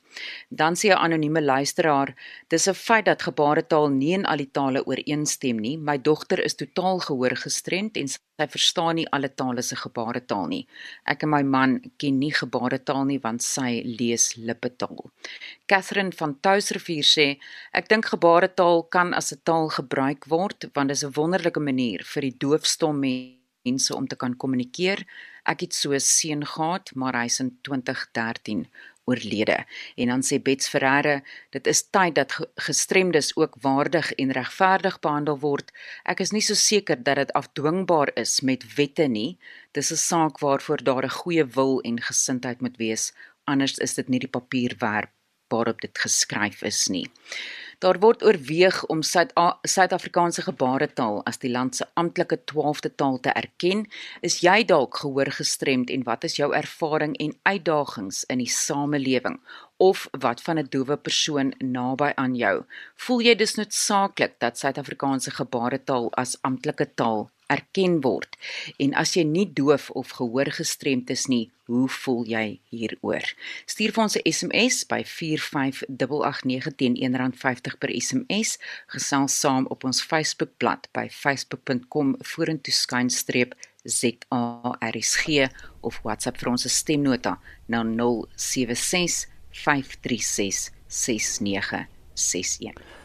[0.49, 2.15] Dan sê 'n anonieme luisteraar,
[2.49, 5.77] dis 'n feit dat gebaretaal nie in al die tale ooreenstem nie.
[5.79, 10.67] My dogter is totaal gehoorgestremd en sy verstaan nie alle tale se gebaretaal nie.
[11.05, 15.11] Ek en my man ken nie gebaretaal nie want sy lees lippetaal.
[15.67, 17.39] Catherine van Touwsrivier sê,
[17.73, 22.01] ek dink gebaretaal kan as 'n taal gebruik word want dit is 'n wonderlike manier
[22.05, 23.44] vir die doofstom mense
[23.95, 25.05] om te kan kommunikeer.
[25.45, 28.67] Ek het so 'n seun gehad, maar hy's in 2013
[29.05, 29.65] oorlede.
[29.97, 35.39] En dan sê Bets Ferreira, dit is tyd dat gestremdes ook waardig en regverdig behandel
[35.39, 35.73] word.
[36.05, 39.37] Ek is nie so seker dat dit afdwingbaar is met wette nie.
[39.73, 43.13] Dis 'n saak waarvoor daar 'n goeie wil en gesindheid moet wees.
[43.45, 44.77] Anders is dit nie die papier
[45.49, 47.11] waarop dit geskryf is nie.
[47.85, 53.83] Daar word oorweeg om Suid-Afrikaanse gebaretaal as die land se amptelike 12de taal te erken.
[54.25, 59.37] Is jy dalk gehoor gestremd en wat is jou ervaring en uitdagings in die samelewing?
[59.77, 62.65] Of wat van 'n doewe persoon naby aan jou?
[62.97, 68.37] Voel jy dus noodsaaklik dat Suid-Afrikaanse gebaretaal as amptelike taal erken word.
[68.77, 73.25] En as jy nie doof of gehoor gestremd is nie, hoe voel jy hieroor?
[73.67, 78.59] Stuur vir ons 'n SMS by 45889 teen R1.50 per SMS.
[78.87, 83.55] Gesels saam op ons Facebookblad by facebook.com vorentoe skynstreep
[83.85, 85.49] ZARSG
[85.81, 87.83] of WhatsApp vir ons stemnota na
[88.37, 91.94] 076 536 6961.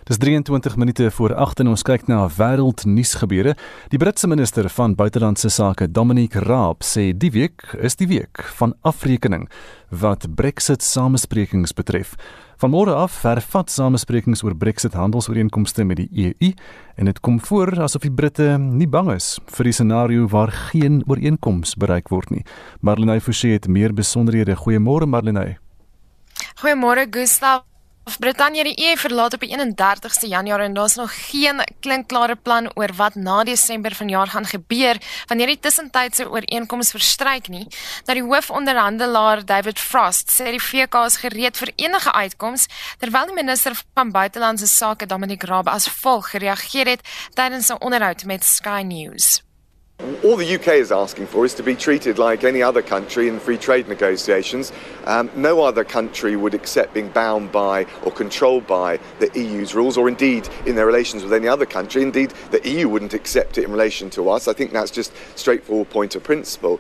[0.10, 3.56] Dis 23 minute voor 8 en ons kyk na wêreldnuus gebeure.
[3.93, 8.74] Die Britse minister van buitelandse sake, Dominic Raab, sê die week is die week van
[8.82, 9.45] afrekening
[9.89, 12.15] wat Brexit samesprekings betref.
[12.60, 16.52] Van môre af vervat samesprekings oor Brexit handelsooreenkomste met die EU
[17.00, 21.00] en dit kom voor asof die Britte nie bang is vir die scenario waar geen
[21.08, 22.43] ooreenkoms bereik word nie.
[22.82, 24.58] Marlenae Forsie het meer besonderhede.
[24.60, 25.58] Goeiemôre Marlenae.
[26.60, 27.69] Goeiemôre Gustav.
[28.17, 32.93] Brittanje die EU verlaat op die 31ste Januarie en daar's nog geen klinkklare plan oor
[32.95, 37.67] wat na Desember vanjaar gaan gebeur wanneer die tussentydse ooreenkoms verstryk nie.
[38.06, 42.67] Nou die hoofonderhandelaar David Frost sê die VK is gereed vir enige uitkoms
[42.98, 48.26] terwyl die minister van buitelandse sake Dominic Raab as volg gereageer het tydens 'n onderhoud
[48.26, 49.49] met Sky News.
[50.24, 53.38] All the UK is asking for is to be treated like any other country in
[53.38, 54.72] free trade negotiations.
[55.06, 59.98] Um, no other country would accept being bound by or controlled by the EU's rules,
[59.98, 62.02] or indeed in their relations with any other country.
[62.02, 64.48] Indeed, the EU wouldn't accept it in relation to us.
[64.48, 66.80] I think that's just straightforward point of principle.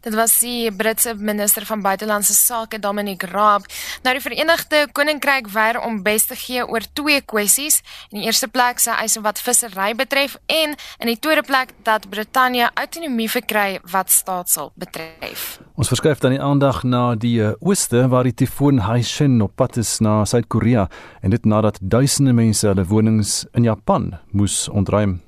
[0.00, 3.66] Dit was die Britse minister van buitelandse sake Dominic Raab.
[4.02, 7.80] Nou die Verenigde Koninkryk weier om bes te gee oor twee kwessies.
[8.10, 12.08] In die eerste plek sy eise wat vissery betref en in die tweede plek dat
[12.10, 15.58] Brittanje autonomie verkry wat staatsel betref.
[15.78, 19.78] Ons verskuif dan die aandag na die uh, ooste waar die tifoon Haishin op pad
[19.82, 20.88] is na Suid-Korea
[21.22, 25.18] en dit nadat duisende mense hulle wonings in Japan moes ontruim.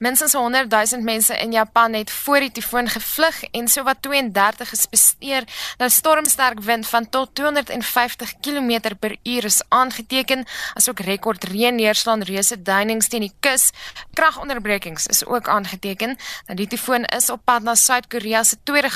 [0.00, 4.88] Minstens 100 000 mense in Japan het voor die tifoon gevlug en sowat 32 is
[4.88, 5.44] bestuur.
[5.78, 13.08] Nou stormsterk wind van tot 250 km/h is aangeteken, asook rekord reën neerslaan reuse duinings
[13.08, 13.70] teen die kus.
[14.12, 16.16] Kragonderbrekings is ook aangeteken.
[16.46, 18.88] Nou die tifoon is op pad na Suid-Korea se tweede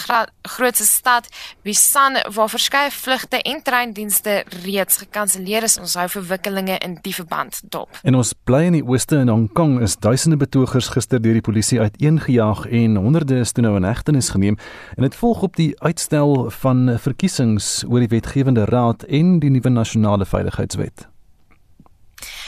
[0.43, 1.29] grootste stad,
[1.63, 5.77] Busan, waar verskeie vlugte en treindienste reeds gekanselleer is.
[5.79, 7.93] Ons hou verwikkelinge in die verband dop.
[8.03, 11.45] En ons bly in die ooste in Hong Kong is duisende betogers gister deur die
[11.45, 14.59] polisie uiteengejaag en honderde is toe nou in hegtenis geneem
[14.97, 19.75] en dit volg op die uitstel van verkiesings oor die wetgewende raad en die nuwe
[19.75, 21.09] nasionale veiligheidswet.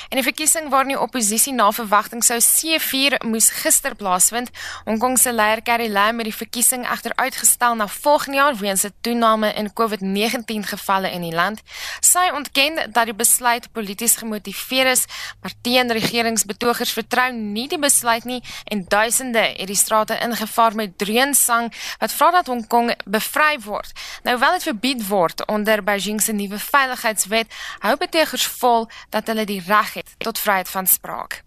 [0.08, 4.52] En die verkiesing waar die oppositie na verwagting sou C4 moes gister plaasvind.
[4.84, 8.84] Hong Kong se leier Carrie Lam het die verkiesing egter uitgestel na volgende jaar weens
[8.86, 11.62] 'n toename in COVID-19 gevalle in die land.
[12.00, 15.04] Sy ontken dat die besluit polities gemotiveer is,
[15.40, 21.74] maar teenregeringsbetogers vertrou nie die besluit nie en duisende het die strate ingevaar met dreunssang
[21.98, 23.92] wat vra dat Hong Kong bevry word.
[24.22, 29.44] Nou wel dit verbied word onder Beijing se nuwe veiligheidswet, hou betogers vol dat hulle
[29.44, 31.42] die reg het tot vryheid van spraak.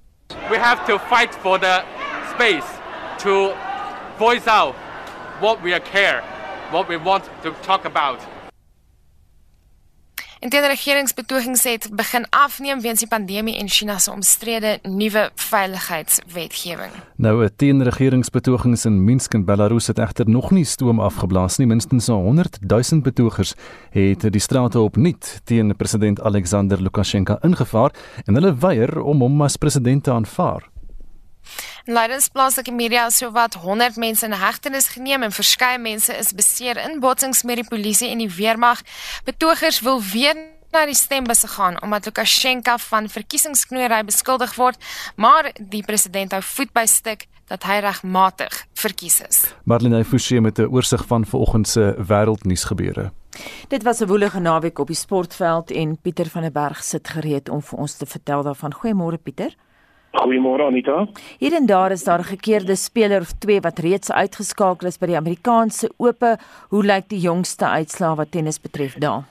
[0.50, 1.84] We have to fight for the
[2.34, 2.66] space
[3.18, 3.54] to
[4.18, 4.76] voice out
[5.40, 6.22] what we care,
[6.72, 8.39] what we want to talk about.
[10.40, 16.92] En die regeringsbetogings het begin afneem weens die pandemie en China se omstrede nuwe veiligheidswetgewing.
[17.16, 21.68] Nou 'n teenregeringsbetogings in Minsk in Belarus het egter nog nie stoom afgeblaas nie.
[21.68, 23.54] Minstens 100 000 betogers
[23.90, 27.92] het die strate opnuut teen president Alexander Lukasjenko ingevaar
[28.26, 30.70] en hulle weier om hom as president te aanvaar.
[31.86, 36.78] Leidens plaaslike media het sowat 100 mense in hegtenis geneem en verskeie mense is beseer
[36.78, 38.82] in botsings met die polisie en die weermag.
[39.26, 40.36] Betogers wil weer
[40.72, 44.78] na die stembusse gaan omdat Lukasjenko van verkiesingsknoeiery beskuldig word,
[45.16, 49.40] maar die president hou voet by stuk dat hy regmatig verkies is.
[49.66, 53.12] Marlene Forsie met 'n oorsig van vanoggend se wêreldnuus gebeure.
[53.68, 57.50] Dit was 'n woelige naweek op die sportveld en Pieter van der Berg sit gereed
[57.50, 58.74] om vir ons te vertel daarvan.
[58.74, 59.56] Goeiemôre Pieter.
[60.12, 61.08] Goeiemôre Anita.
[61.38, 65.06] Hier en daar is daar 'n gekeerde speler of twee wat reeds uitgeskakel is by
[65.06, 66.38] die Amerikaanse Ope.
[66.70, 69.24] Hoe lyk die jongste uitslae wat tennis betref daar?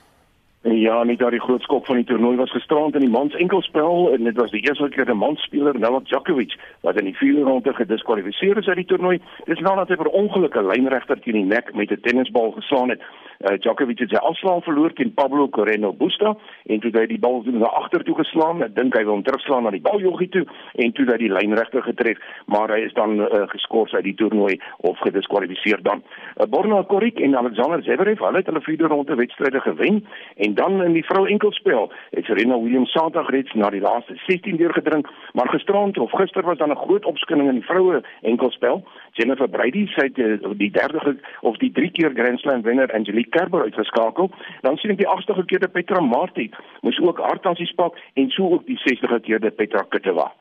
[0.61, 4.23] Ja, dat die groot skok van die toernooi was gisterand in die mans enkelspel en
[4.23, 8.57] dit was die eerste keer 'n mansspeler Novak Djokovic wat in die vierde ronde gediskwalifiseer
[8.57, 9.21] is uit die toernooi.
[9.45, 13.01] Dis nadat hy per ongeluk 'n lynregter teen die nek met 'n tennisbal geslaan het.
[13.39, 17.41] Uh, Djokovic het sy afslag verloor teen Pablo Carreno Busta en toe hy die bal
[17.45, 20.45] na agter toe geslaan, ek dink hy wil hom terugslaan na die baljoggie toe
[20.75, 24.59] en toe hy die lynregter getref, maar hy is dan uh, geskort uit die toernooi
[24.77, 26.03] of gediskwalifiseer dan.
[26.35, 30.55] Uh, Borna Koric en Alexander Zverev, hulle het hulle vierde ronde wedstryde gewen en En
[30.55, 35.09] dan in die vrou enkelspel het Serena Williams Saterdag reeds na die laaste 16 deurgedrink,
[35.33, 38.83] maar gisterand of gister was dan 'n groot opskudding in die vroue enkelspel.
[39.11, 43.61] Jennifer Brady sê eh, die derde of die drie keer Grand Slam wenner Angelique Kerber
[43.61, 44.31] uitgeskakel.
[44.61, 46.49] Dan sien ek die agste gekeerde Petra Marti
[46.81, 50.31] moes ook hartansies pak en so ook die 60 gekeerde Petra Kvitova.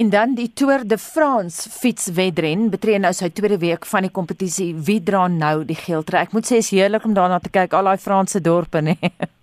[0.00, 4.70] En dan die Tour de France fietswedren betree nou sy tweede week van die kompetisie.
[4.74, 6.30] Wie dra nou die geel trek?
[6.30, 8.96] Ek moet sê is heerlik om daarna te kyk, al daai Franse dorpe, nê.
[9.02, 9.30] Nee.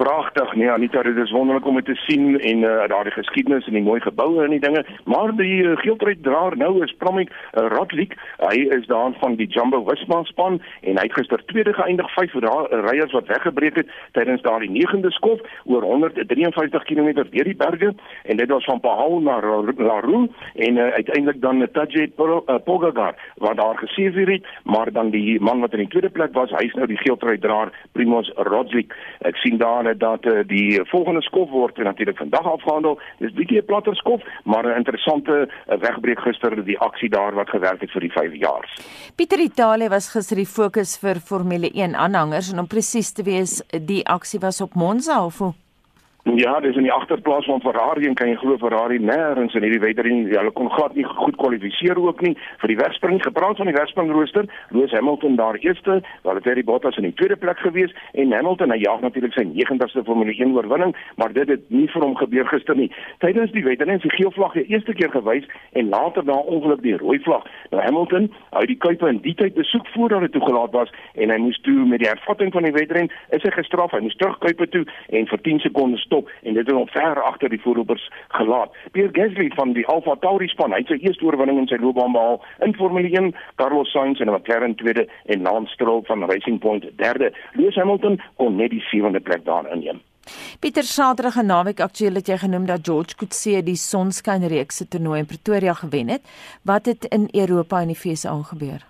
[0.00, 3.74] Pragtig, nee Anita, dit is wonderlik om dit te sien en uh, daardie geskiedenis en
[3.76, 4.80] die mooi geboue en die dinge.
[5.04, 8.14] Maar die uh, geeltreddraer nou is Promik uh, Rodlik.
[8.40, 12.32] Hy is daan van die Jumbo Visma span en hy het gister tweede geëindig, vyf
[12.86, 17.92] ryers wat weggebreek het tydens daardie 9de skof oor 153 km deur die berge
[18.24, 22.08] en dit was van Pahal na La Roue en uh, uiteindelik dan Tadje
[22.64, 26.56] Pogacar wat daar geseëvier het, maar dan die man wat in die tweede plek was,
[26.56, 28.96] hy's nou die geeltreddraer Primoz Rodlik.
[29.28, 32.98] Ek sien daar dat uh, die volgende skof word natuurlik vandag afgehandel.
[33.18, 37.48] Dis bietjie 'n platter skof, maar 'n interessante uh, wegbreek gister die aksie daar wat
[37.48, 38.64] gewerk het vir die 5 jaar.
[39.16, 43.62] Pieter Italië was gister die fokus vir Formule 1 aanhangers en om presies te wees,
[43.86, 45.54] die aksie was op Monza of hoe?
[46.24, 49.80] Ja, dis in die agterplaas van Ferrari en kan jy glo Ferrari nêrens in hierdie
[49.80, 50.34] wedren nie.
[50.34, 53.22] Hulle kon glad nie goed kwalifiseer ook nie vir die wegspring.
[53.24, 57.94] Gepraat van die wegspringrooster, Lewis Hamilton daar eerste, Valtteri Bottas in die tweede plek gewees
[58.12, 62.04] en Hamilton hy jaag natuurlik sy 90ste Formule 1 oorwinning, maar dit het nie vir
[62.04, 62.90] hom gebeur gister nie.
[63.24, 66.84] Tydens die wedren is die geel vlag die eerste keer gewys en later na ongeluk
[66.84, 67.48] die rooi vlag.
[67.72, 68.28] Nou Hamilton,
[68.58, 71.88] het die kuipe in die tyd besoek voordat dit toegelaat was en hy moes toe
[71.88, 73.96] met die hervatting van die wedren is hy gestraf.
[73.96, 77.22] Hy moes terug kuipe toe en vir 10 sekondes stop en dit het hom ver
[77.22, 78.74] agter die voorlopers gelaat.
[78.92, 82.16] Pierre Gasly van die Alfa Tauri span, hy het sy eerste oorwinning in sy loopbaan
[82.16, 83.32] behaal in Formule 1.
[83.62, 87.32] Carlos Sainz in 'n McLaren tweede en Lance Stroll van Racing Point derde.
[87.54, 90.00] Lewis Hamilton kon net die sewende plek daar inneem.
[90.60, 95.18] Pieter Saterdag en naweek aktueel het jy genoem dat George Coetzee die Sonskynreeks se toernooi
[95.18, 96.22] in Pretoria gewen het.
[96.62, 98.89] Wat het in Europa en die VS gebeur?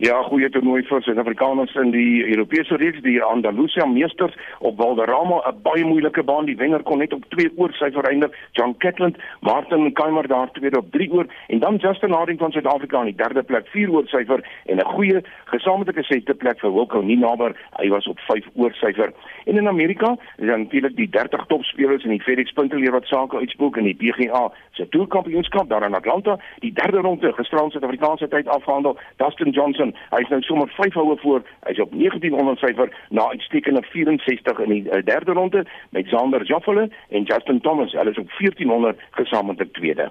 [0.00, 4.32] Ja, goeie toernooi vir Suid-Afrikaners in die Europese reeks, die Andalusia meesters
[4.64, 6.46] op Valderrama, 'n baie moeilike baan.
[6.46, 8.30] Die wenner kon net op 2 oor sy vereindig.
[8.52, 12.98] John Catlin, Martin Keimer daar tweede op 3 oor en dan Justin Harding van Suid-Afrika
[13.00, 17.00] in die derde plek, 4 oor syfer en 'n goeie gesamentlike sette plek vir Wilco
[17.00, 17.52] Ninaber.
[17.76, 19.12] Hy was op 5 oor syfer.
[19.44, 23.76] En in Amerika dan natuurlik die 30 topspelers in die FedEx Punteleer wat sake uitspook
[23.76, 26.38] in die PGA se toerkampioenskap daar in Atlanta.
[26.58, 28.98] Die derde ronde gisterand Suid-Afrikaanse tyd afgehandel.
[29.16, 31.42] Dustin Johnson Hy is nou sommer 5 houe voor.
[31.66, 36.88] Hy's op 1900 syfer na uitstekende 64 in die uh, derde ronde met Xander Joffele
[37.08, 37.92] en Justin Thomas.
[37.92, 40.10] Hulle is op 1400 gesamentlik tweede.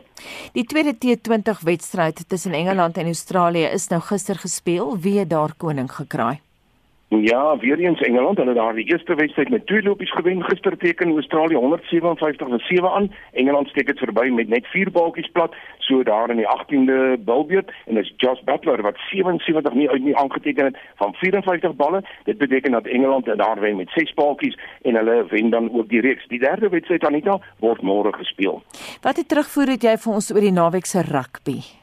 [0.54, 4.98] Die tweede T20 wedstryd tussen Engeland en Australië is nou gister gespeel.
[5.00, 6.49] Wie het daar koning gekraai?
[7.10, 11.12] Ja, weer eens Engeland, hulle daar die eerste wedstryd met twee lopies gewen gister teken
[11.12, 13.14] Australië 157 vir 7 aan.
[13.32, 17.72] Engeland steek dit verby met net 4 balkies plat, so daar in die 18de bilbeurt
[17.86, 22.04] en dis Josh Butler wat 77 nie uit nie aangeteken het van 54 balle.
[22.24, 26.02] Dit beteken dat Engeland daar wen met 6 balkies en hulle wen dan ook die
[26.02, 26.28] reeks.
[26.28, 28.62] Die derde wedstryd Anita word môre gespeel.
[29.02, 31.79] Wat het terugvoer het jy vir ons oor die naweek se rugby?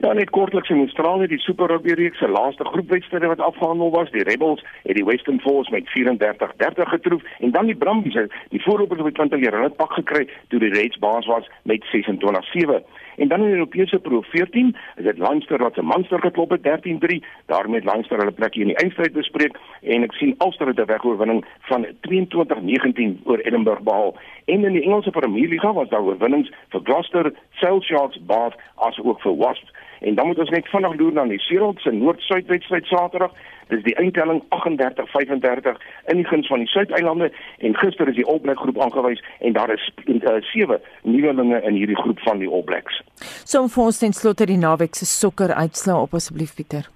[0.00, 4.10] Ja, net kortliks in Australië, die Super Rugby reeks se laaste groepwedstryd wat afgehandel was,
[4.10, 8.16] die Rebels het die Western Force met 34-30 getroof en dan die Brumbies,
[8.48, 11.84] die voorlopers op die 20 jaar, hulle pak gekry toe die Reds baas was met
[11.92, 12.80] 26-7.
[13.16, 16.64] En dan in die Europese Pro 14, is dit Leinster wat se Munster geklop het
[16.64, 17.20] 13-3.
[17.46, 20.80] daarmee het Leinster hulle plek hier in die eindstryd bespreek en ek sien Ulster het
[20.80, 24.16] 'n wegoorwinning van 22-19 oor Edinburgh behaal.
[24.44, 29.20] En in die Engelse Premier League was daar oorwinnings vir Gloucester, Sale Sharks, Bath asook
[29.20, 29.72] vir Wasps.
[30.00, 33.32] En dan moet ons net vinnig loer na die Seerald se Noord-Suid wedstryd Saterdag.
[33.70, 35.76] Dis die eindtelling 38-35
[36.12, 39.54] in die guns van die Suideilande en gister is die All Black groep aangewys en
[39.54, 43.02] daar is uh, sewe nuwelinge in hierdie groep van die All Blacks.
[43.44, 46.90] So vir ons ten slotte die naweek se sokker uitslaa op asseblief Pieter.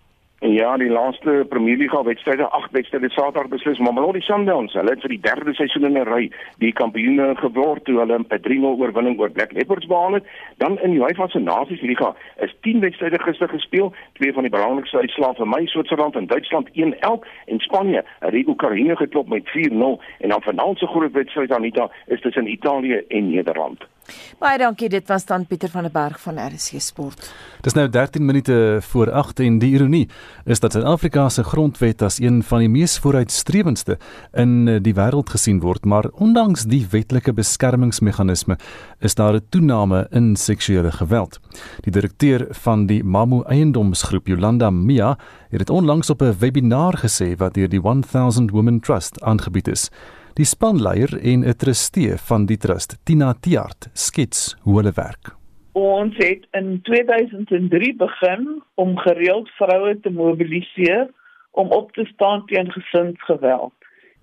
[0.44, 5.00] Ja, die laaste Premier League wedstryde, ag wedstryde Saterdag beslis, maar Mamelodi Sundowns, hulle het
[5.00, 6.30] vir die derde seisoen in 'n ry
[6.60, 10.26] die kampioene geword toe hulle 'n 3-0 oorwinning oor Black Leopards behaal het.
[10.58, 14.52] Dan in die UEFA se Nasies Liga is 10 wedstryde gister gespeel, twee van die
[14.52, 20.00] belangrikste uitslae vir my Switserland en Duitsland 1-1 en Spanje, het Oekraïne geklop met 4-0
[20.20, 23.93] en dan vanaand se groot wedstryd Anita is tussen Italië en Nederland.
[24.38, 27.30] Baie dankie, dit was dan Pieter van der Berg van RC Sport.
[27.64, 30.08] Dis nou 13 minute voor 8 en die ironie
[30.44, 33.98] is dat Suid-Afrika se grondwet as een van die mees vooruitstrewendste
[34.32, 38.58] in eh, die wêreld gesien word, maar ondanks die wetlike beskermingsmeganisme
[39.00, 41.40] is daar 'n toename in seksuele geweld.
[41.80, 47.36] Die direkteur van die Mamu Eiendomsgroep, Jolanda Mia, het dit onlangs op 'n webinar gesê
[47.36, 49.90] wat deur die 1000 Women Trust aangebied is.
[50.34, 55.30] Die spanleier en 'n trustee van die trust, Tina Tiart, skets hoe hulle werk.
[55.72, 61.06] Ons het in 2003 begin om gereeld vroue te mobiliseer
[61.50, 63.72] om op te staan teen gesinsgeweld.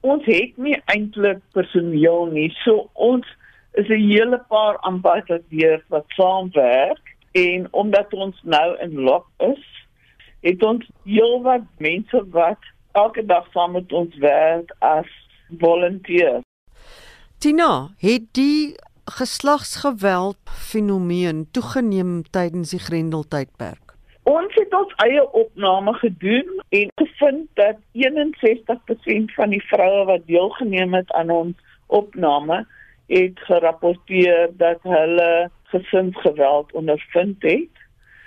[0.02, 3.26] Ons het nie eintlik personeel nie, so ons
[3.74, 9.64] is 'n hele paar ambassadeurs wat saamwerk en omdat ons nou in lock is,
[10.42, 12.60] het ons heelwat mense wat
[12.92, 15.21] elke dag saam met ons werk as
[15.60, 16.44] volunteers.
[17.38, 18.76] Tina, het die
[19.06, 23.96] geslagsgeweld fenomeen toegeneem tydens die Grendeltydperk?
[24.30, 30.94] Ons het ons eie opname gedoen en gevind dat 61% van die vroue wat deelgeneem
[30.94, 31.56] het aan ons
[31.88, 32.66] opname
[33.12, 37.74] het gerapporteer dat hulle gesinsgeweld ondervind het.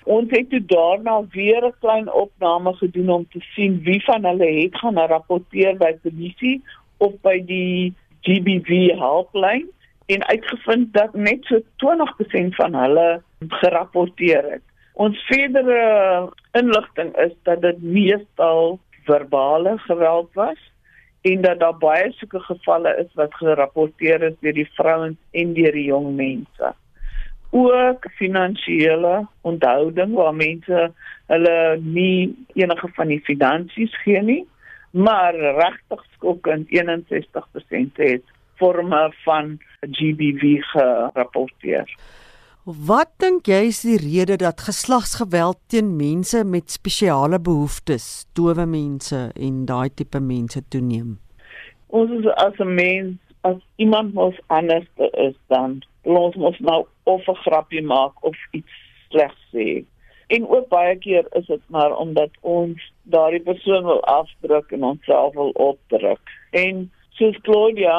[0.04, 4.50] Ons het toe daarna weer 'n klein opname gedoen om te sien wie van hulle
[4.60, 6.62] het gaan rapporteer by polisie
[6.96, 9.68] of by die GBV helpline
[10.06, 14.62] en uitgevind dat net so 20% van hulle gerapporteer het.
[14.92, 20.60] Ons verdere inligting is dat dit meestal verbale geweld was
[21.24, 25.72] en dat daar baie sulke gevalle is wat gerapporteer is deur die vrouens en deur
[25.72, 26.72] die jong mense.
[27.50, 30.90] Ook finansiële onthouding waar mense
[31.32, 34.42] hulle nie enige van die finansies gee nie,
[34.94, 38.22] maar regtig skokkend 61% het
[38.54, 41.90] forme van GBV gerapporteer.
[42.64, 49.18] Wat dink jy is die rede dat geslagsgeweld teen mense met spesiale behoeftes, dowe mense
[49.34, 51.18] en daai tipe mense toeneem?
[51.92, 57.28] Ons is as 'n mens, as iemand mos anders is dan ons mos nou of
[57.28, 58.72] 'n grappie maak of iets
[59.10, 59.84] slegs sê.
[60.34, 65.34] En ook baie keer is dit maar omdat ons daardie persoon wil afdruk en onsself
[65.34, 66.34] wil opdruk.
[66.50, 67.98] En soos Claudia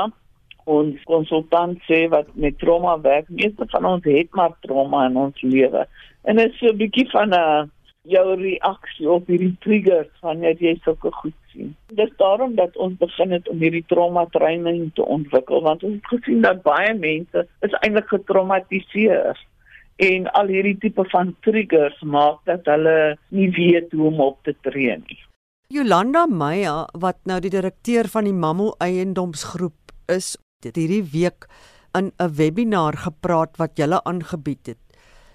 [0.65, 5.41] ons konsultant sê wat met trauma werk, meeste van ons het maar trauma in ons
[5.45, 5.85] lewe.
[6.25, 7.71] En dit is so 'n bietjie van 'n
[8.01, 11.75] jou reaksie op hierdie triggers wanneer jy sulke goed sien.
[11.87, 16.07] Dis daarom dat ons begin het om hierdie trauma training te ontwikkel want ons het
[16.13, 19.45] gesien dat baie mense is eintlik getraumatiseer
[20.01, 24.55] en al hierdie tipe van triggers maak dat hulle nie weet hoe om op te
[24.67, 25.19] tree nie.
[25.73, 30.35] Jolanda Meyer wat nou die direkteur van die Mamu Eiendomsgroep is
[30.65, 31.47] het hierdie week
[31.97, 34.83] in 'n webinar gepraat wat julle aangebied het.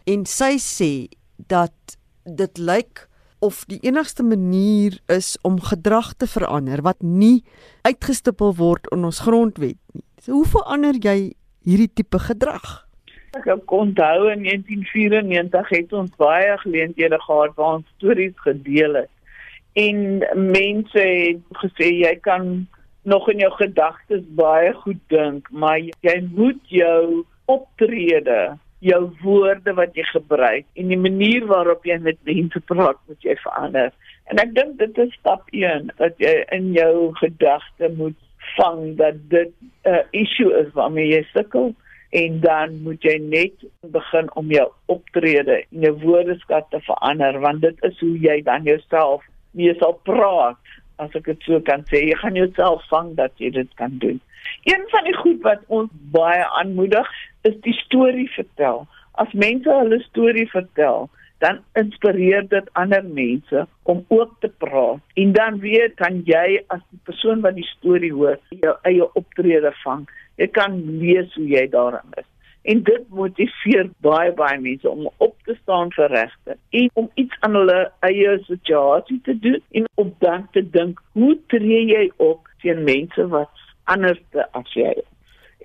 [0.06, 3.08] En sy sê dat dit lyk
[3.40, 7.44] of die enigste manier is om gedrag te verander wat nie
[7.82, 10.04] uitgestipel word in ons grondwet nie.
[10.20, 11.32] So hoe verander jy
[11.64, 12.89] hierdie tipe gedrag?
[13.30, 19.10] Ek onthou in 1994 het ons baie geleenthede gehad waar ons stories gedeel het.
[19.78, 19.98] En
[20.50, 22.66] mense het gesê jy kan
[23.02, 29.94] nog in jou gedagtes baie goed dink, maar jy moet jou optrede, jou woorde wat
[29.94, 33.92] jy gebruik en die manier waarop jy met mense praat, moet jy verander.
[34.26, 38.18] En ek dink dit is stap 1 dat jy in jou gedagte moet
[38.56, 39.54] vang dat dit
[39.86, 41.70] 'n uh, issue is waarmee jy sukkel
[42.10, 47.62] en dan moet jy net begin om jou optrede en jou woordeskat te verander want
[47.62, 49.22] dit is hoe jy dan jouself
[49.54, 50.58] mee sal praat
[51.00, 54.20] as ek dit so kan sê, jy gaan jouself vang dat jy dit kan doen.
[54.68, 57.08] Een van die goed wat ons baie aanmoedig,
[57.48, 58.84] is die storie vertel.
[59.22, 61.08] As mense hulle storie vertel,
[61.40, 65.00] dan inspireer dit ander mense om ook te praat.
[65.16, 69.72] En dan weet kan jy as die persoon wat die storie hoor, jou eie optrede
[69.84, 70.04] vang.
[70.40, 72.28] Jy kan lees hoe jy daarin is.
[72.70, 77.36] En dit motiveer baie baie mense om op te staan vir regte en om iets
[77.40, 77.78] aan hulle
[78.08, 83.26] eie situasie te doen en om dan te dink hoe tree jy op teen mense
[83.32, 84.20] wat anders
[84.52, 84.92] as jy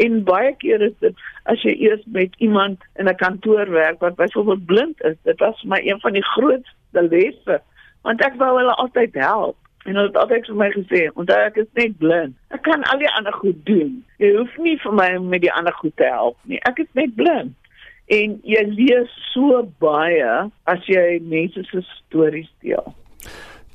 [0.04, 4.16] en baie keer is dit as jy eers met iemand in 'n kantoor werk wat
[4.16, 7.62] byvoorbeeld blind is dit was my een van die grootste lesse
[8.02, 11.58] want ek wou hulle altyd help En hulle het altyd vir my gesê, "Onthou ek
[11.62, 12.34] is net blind.
[12.50, 14.06] Ek kan al die ander goed doen.
[14.18, 16.60] Jy hoef nie vir my met die ander goed te help nie.
[16.64, 17.54] Ek is net blind."
[18.06, 22.96] En jy leer so baie as jy mense se stories deel.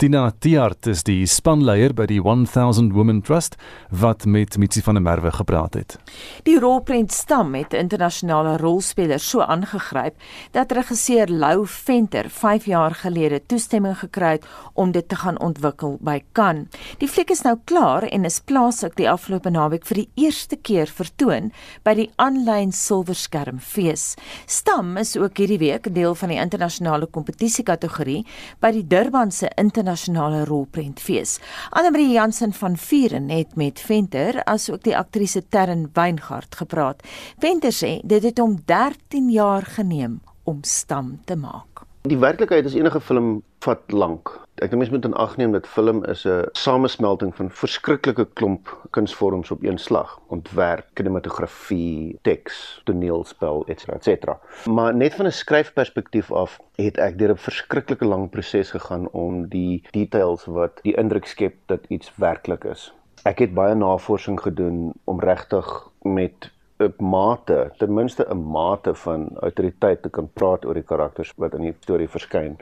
[0.00, 3.58] Tina Tiart is die spanleier by die 1000 Women Trust
[3.92, 5.98] wat met Mitsi van der Merwe gepraat het.
[6.46, 10.16] Die rolprent stam met internasionale rolspelers so aangegryp
[10.56, 15.98] dat regisseur Lou Venter 5 jaar gelede toestemming gekry het om dit te gaan ontwikkel
[16.00, 16.72] by Cannes.
[16.96, 20.88] Die fliek is nou klaar en is plaaslik die afgelope naweek vir die eerste keer
[20.88, 21.52] vertoon
[21.84, 24.14] by die aanlyn silverskermfees.
[24.48, 28.24] Stam is ook hierdie week deel van die internasionale kompetisie kategorie
[28.64, 31.38] by die Durbanse internasionale internasionale rolprentfees.
[31.70, 37.02] Annelie Jansen van Vuren het met Venter asook die aktrise Terren Weingart gepraat.
[37.38, 41.69] Venter sê dit het hom 13 jaar geneem om stam te maak.
[42.08, 44.30] Die werklikheid is enige film vat lank.
[44.64, 48.70] Ek dink mens moet in ag neem dat film is 'n samesmelting van verskriklike klomp
[48.96, 50.14] kunsvorms op een slag.
[50.28, 53.88] Ontwerp, kinematografie, teks, toneelspel, etc.
[53.88, 54.32] etc.
[54.64, 59.48] Maar net van 'n skryfperspektief af het ek deur 'n verskriklike lang proses gegaan om
[59.48, 62.94] die details wat die indruk skep dat iets werklik is.
[63.24, 66.50] Ek het baie navorsing gedoen om regtig met
[66.80, 71.54] 'n mate, ten minste 'n mate van autoriteit te kan praat oor die karakters wat
[71.54, 72.56] in die storie verskyn.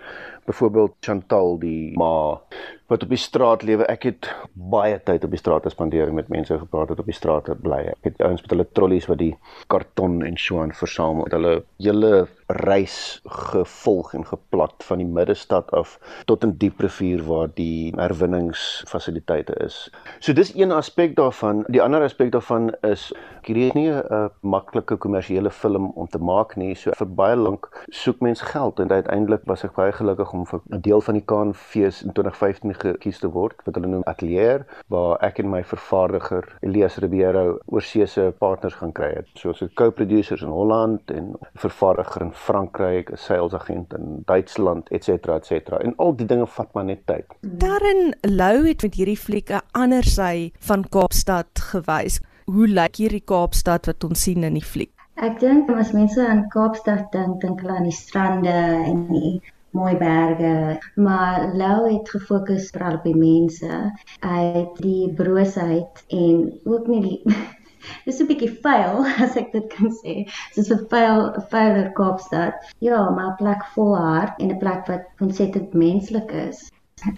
[0.47, 2.41] Byvoorbeeld Chantal die ma
[2.89, 3.87] wat op die straat lewe.
[3.87, 7.51] Ek het baie tyd op die straat gespandeer met mense gepraat wat op die straat
[7.63, 7.81] bly.
[7.93, 9.37] Ek het ouens met hulle trollies wat die
[9.69, 11.29] karton en so aan versamel.
[11.31, 17.93] Hulle hele reis gevolg en geplat van die middestad af tot in Dieprivier waar die
[17.97, 19.91] herwinningsfasiliteite is.
[20.19, 21.65] So dis een aspek daarvan.
[21.69, 23.13] Die ander aspek daarvan is
[23.49, 26.75] hierdie is nie 'n maklike kommersiële film om te maak nie.
[26.75, 30.61] So vir baie lank soek mens geld en uiteindelik was ek baie gelukkig om vir
[30.71, 35.19] 'n deel van die Kaanfees in 2015 gekies te word wat hulle noem Atelier waar
[35.21, 39.27] ek en my vervaardiger Elias Ribeiro oorseese partners gaan kry het.
[39.35, 45.09] So ons het co-producers in Holland en vervaardiger in Frankryk, 'n salesagent in Duitsland, ens.
[45.09, 45.51] ens.
[45.51, 47.27] En al die dinge vat maar net tyd.
[47.41, 52.21] Darren Lou het met hierdie fliek 'n ander sy van Kaapstad gewys.
[52.45, 54.93] Hoe lyk hierdie Kaapstad wat ons sien in die fliek?
[55.17, 58.59] Ek dink as mense aan Kaapstad dink, dink hulle aan die strande
[58.91, 63.81] en die mooi berge, maar Lou het gefokus veral op die mense.
[64.25, 67.19] Hy het die broosheid en ook nie die
[68.07, 70.15] Dis 'n bietjie vuil as ek dit kan sê.
[70.57, 71.23] Dis 'n vuil,
[71.53, 72.55] vuiler Kaapstad.
[72.89, 76.69] Ja, maar 'n plek vol hart en 'n plek wat ontsettend menslik is.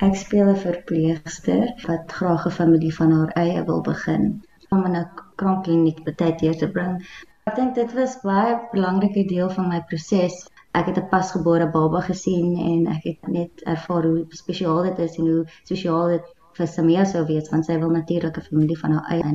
[0.07, 4.25] Ek speel 'n verpleegster wat graag 'n familie van haar eie wil begin
[4.71, 5.09] om 'n
[5.41, 6.95] kraamkliniek betyd te bring.
[7.49, 10.35] Ek dink dit was baie belangrike deel van my proses.
[10.79, 15.17] Ek het 'n pasgebore baba gesien en ek het net ervaar hoe spesiaal dit is
[15.19, 16.27] en hoe spesiaal dit
[16.59, 19.35] vir Samia sou wees want sy wil natuurlik 'n familie van haar eie hê.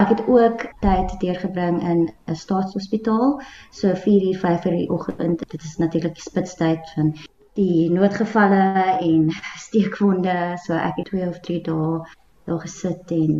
[0.00, 1.98] Ek het ook tyd deurgebring in
[2.32, 3.42] 'n staatshospitaal,
[3.78, 5.42] so 4uur 5uur die oggend.
[5.50, 7.10] Dit is natuurlik die spitstyd van
[7.58, 8.62] die noodgevalle
[9.08, 9.26] en
[9.66, 11.98] steekwonde, so ek het 2 of 3 dae
[12.46, 13.34] daar gesit en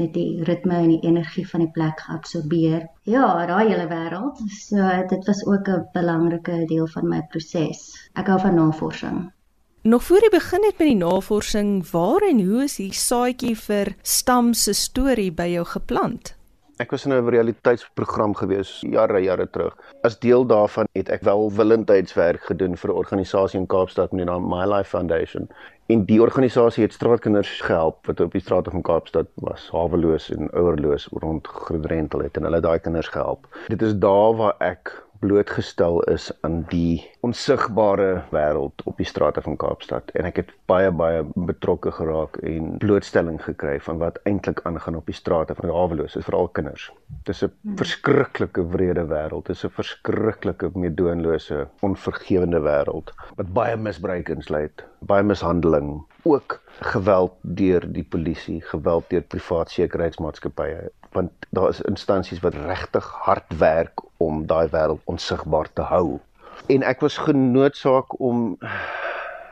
[0.00, 2.88] net die ritme en die energie van die plek geabsorbeer.
[3.14, 4.42] Ja, daai hele wêreld.
[4.58, 8.10] So dit was ook 'n belangrike deel van my proses.
[8.14, 9.22] Ek hou van navorsing.
[9.84, 13.88] Nog voor jy begin het met die navorsing, waar en hoe is die saadjie vir
[14.06, 16.36] Stam se storie by jou geplant?
[16.78, 19.74] Ek was in 'n realiteitsprogram gewees jare jare terug.
[20.02, 24.30] As deel daarvan het ek wel willendheidswerk gedoen vir 'n organisasie in Kaapstad met die
[24.30, 25.48] naam My Life Foundation.
[25.88, 30.50] En die organisasie het straatkinders gehelp wat op die strate van Kaapstad was, haweloos en
[30.50, 33.46] ouerloos rondgedrentel het en hulle daai kinders gehelp.
[33.68, 39.56] Dit is daar waar ek blootgestel is aan die onsigbare wêreld op die strate van
[39.60, 44.98] Kaapstad en ek het baie baie betrokke geraak en blootstelling gekry van wat eintlik aangaan
[44.98, 46.88] op die strate van Haweloos, veral kinders.
[47.28, 47.76] Dis 'n hmm.
[47.78, 56.02] verskriklike wrede wêreld, dis 'n verskriklike meedoenlose, onvergewende wêreld wat baie misbruik insluit, baie mishandeling,
[56.24, 56.58] ook
[56.94, 63.58] geweld deur die polisie, geweld deur privaat sekuriteitsmaatskappye want daar is instansies wat regtig hard
[63.58, 66.20] werk om daai wêreld onsigbaar te hou.
[66.72, 68.56] En ek was genoodsaak om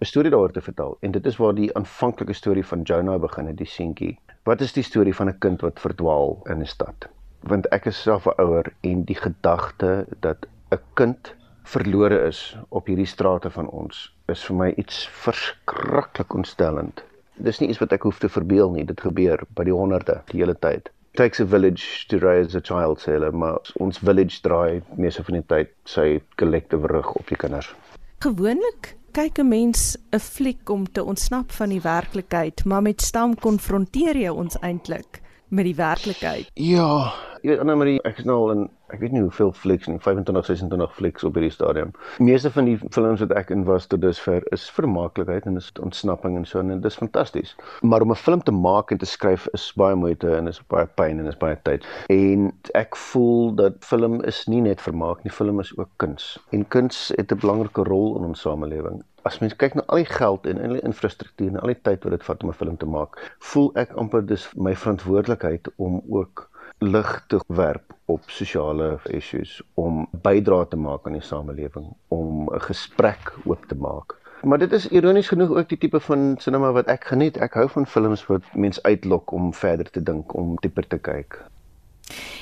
[0.01, 3.47] 'n storie daaroor te vertel en dit is waar die aanvanklike storie van Jonah begin
[3.47, 4.19] het, die seentjie.
[4.45, 7.09] Wat is die storie van 'n kind wat verdwaal in 'n stad?
[7.41, 12.87] Want ek is self 'n ouer en die gedagte dat 'n kind verlore is op
[12.87, 17.05] hierdie strate van ons is vir my iets verskriklik ontstellend.
[17.37, 20.41] Dis nie iets wat ek hoef te verbeel nie, dit gebeur by die honderde die
[20.41, 24.83] hele tyd takes a village to raise a child sê hulle maar ons village draai
[24.97, 27.73] meeste van die tyd sy collective rug op die kinders.
[28.21, 33.35] Gewoonlik kyk 'n mens 'n fliek om te ontsnap van die werklikheid, maar met stam
[33.35, 36.51] konfronteer jy ons eintlik met die werklikheid.
[36.55, 37.13] Ja,
[37.43, 40.01] jy weet Anna Marie, ek is nou al in ek weet nie hoeveel flieks nie,
[40.03, 41.93] 25 26 flieks op hierdie stadium.
[42.19, 45.71] Die meeste van die films wat ek in was tot dusver is vermaaklikheid en is
[45.83, 47.55] ontsnapping en so en dit is fantasties.
[47.87, 50.87] Maar om 'n film te maak en te skryf is baie moeite en is baie
[50.87, 51.87] pyn en is baie tyd.
[52.09, 56.39] En ek voel dat film is nie net vermaak nie, film is ook kuns.
[56.51, 59.03] En kuns het 'n belangrike rol in ons samelewing.
[59.23, 62.05] As mens kyk na al die geld en al die infrastruktuur en al die tyd
[62.05, 66.03] wat dit vat om 'n film te maak, voel ek amper dis my verantwoordelikheid om
[66.09, 66.50] ook
[66.81, 72.61] lig te werp op sosiale issues om bydra te maak aan die samelewing om 'n
[72.61, 74.17] gesprek oop te maak.
[74.43, 77.37] Maar dit is ironies genoeg ook die tipe van sinema wat ek geniet.
[77.37, 81.45] Ek hou van films wat mens uitlok om verder te dink, om dieper te kyk.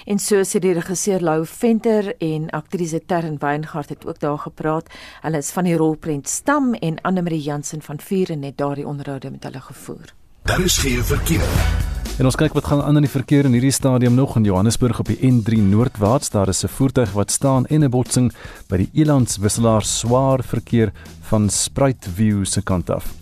[0.05, 4.89] En so sê die regisseur Lou Venter en aktrise Terren Weingart het ook daar gepraat.
[5.21, 8.87] Hulle is van die rolprent Stam en Anne Marie Jansen van Vuur en net daardie
[8.87, 10.15] onderhoude met hulle gevoer.
[10.43, 11.88] Daar is geen verkeer.
[12.19, 14.99] En ons kyk wat gaan aan in die verkeer in hierdie stadium nog in Johannesburg
[14.99, 16.33] op die N3 noordwaarts.
[16.35, 18.33] Daar is 'n voertuig wat staan en 'n botsing
[18.69, 23.15] by die Elands wisselaar swaar verkeer van Spruit View se kant af.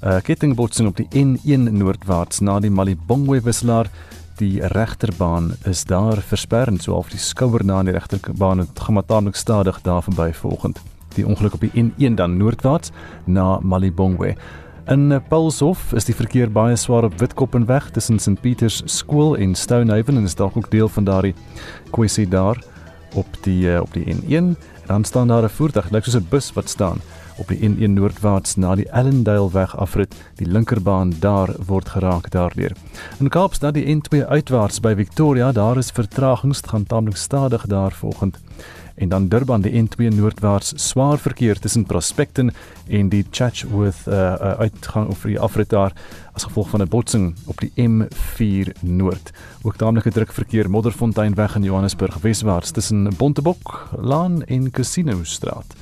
[0.00, 3.90] 'n Kettingbotsing op die N1 noordwaarts na die Malibongwe wisselaar.
[4.36, 9.36] Die regterbaan is daar versper en so af die skouer na die regterbaan het gematamlik
[9.36, 10.80] stadig daar verby vanoggend.
[11.14, 12.90] Die ongeluk op die N1 dan noordwaarts
[13.26, 14.34] na Malibongwe.
[14.86, 20.16] In Paulshof is die verkeer baie swaar op Witkoppenweg tussen St Pieters Skool en Stonehaven
[20.20, 21.34] en is dalk ook deel van daardie
[21.90, 22.60] kwessie daar
[23.14, 26.26] op die eh, op die N1 En dan staan daar 'n voertuig, lyk soos 'n
[26.28, 26.98] bus wat staan
[27.36, 30.14] op die N1 noordwaarts na die Ellendale weg afrit.
[30.34, 32.72] Die linkerbaan daar word geraak daardeur.
[33.18, 37.92] In Kaapstad die N2 uitwaarts by Victoria, daar is vertragings, dit gaan tamelik stadig daar
[37.92, 38.38] volgende
[38.94, 42.50] en dan Durban die N2 noordwaarts swaar verkeer tussen Prospecton
[42.88, 45.92] en die Chatsworth uh, uh, uitgang of die afrit daar
[46.32, 49.30] as gevolg van 'n botsing op die M4 noord.
[49.62, 55.74] Ook taamlike druk verkeer Modderfontein weg in Johannesburg weswaarts tussen Bontebok Laan en Casino Straat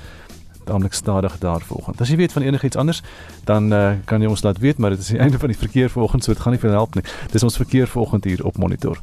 [0.64, 2.02] taamlik stadig daar volgende.
[2.02, 3.02] As jy weet van enigiets anders,
[3.44, 5.90] dan uh, kan jy ons laat weet, maar dit is die einde van die verkeer
[5.90, 7.04] vanoggend, so dit gaan nie veel help nie.
[7.32, 9.00] Dis ons verkeer vanoggend hier op monitor.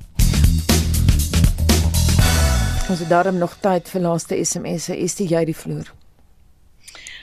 [2.89, 4.97] Ons het daarom nog tyd vir laaste SMS'e.
[4.97, 5.98] Is dit jy die vloer?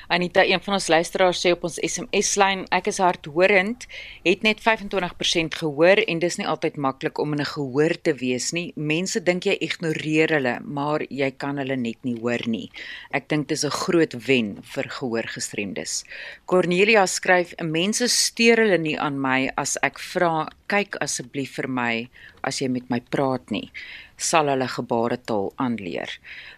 [0.08, 3.88] Anita, een van ons luisteraars sê op ons SMS-lyn, ek is hardhorend,
[4.22, 8.52] het net 25% gehoor en dis nie altyd maklik om in 'n gehoor te wees
[8.52, 8.72] nie.
[8.76, 12.70] Mense dink jy ignoreer hulle, maar jy kan hulle net nie hoor nie.
[13.10, 16.04] Ek dink dis 'n groot wen vir gehoorgestremdes.
[16.46, 21.94] Cornelia skryf, mense steur hulle nie aan my as ek vra, kyk asseblief vir my
[22.42, 23.70] as jy met my praat nie
[24.16, 26.10] sal hulle gebaretaal aanleer.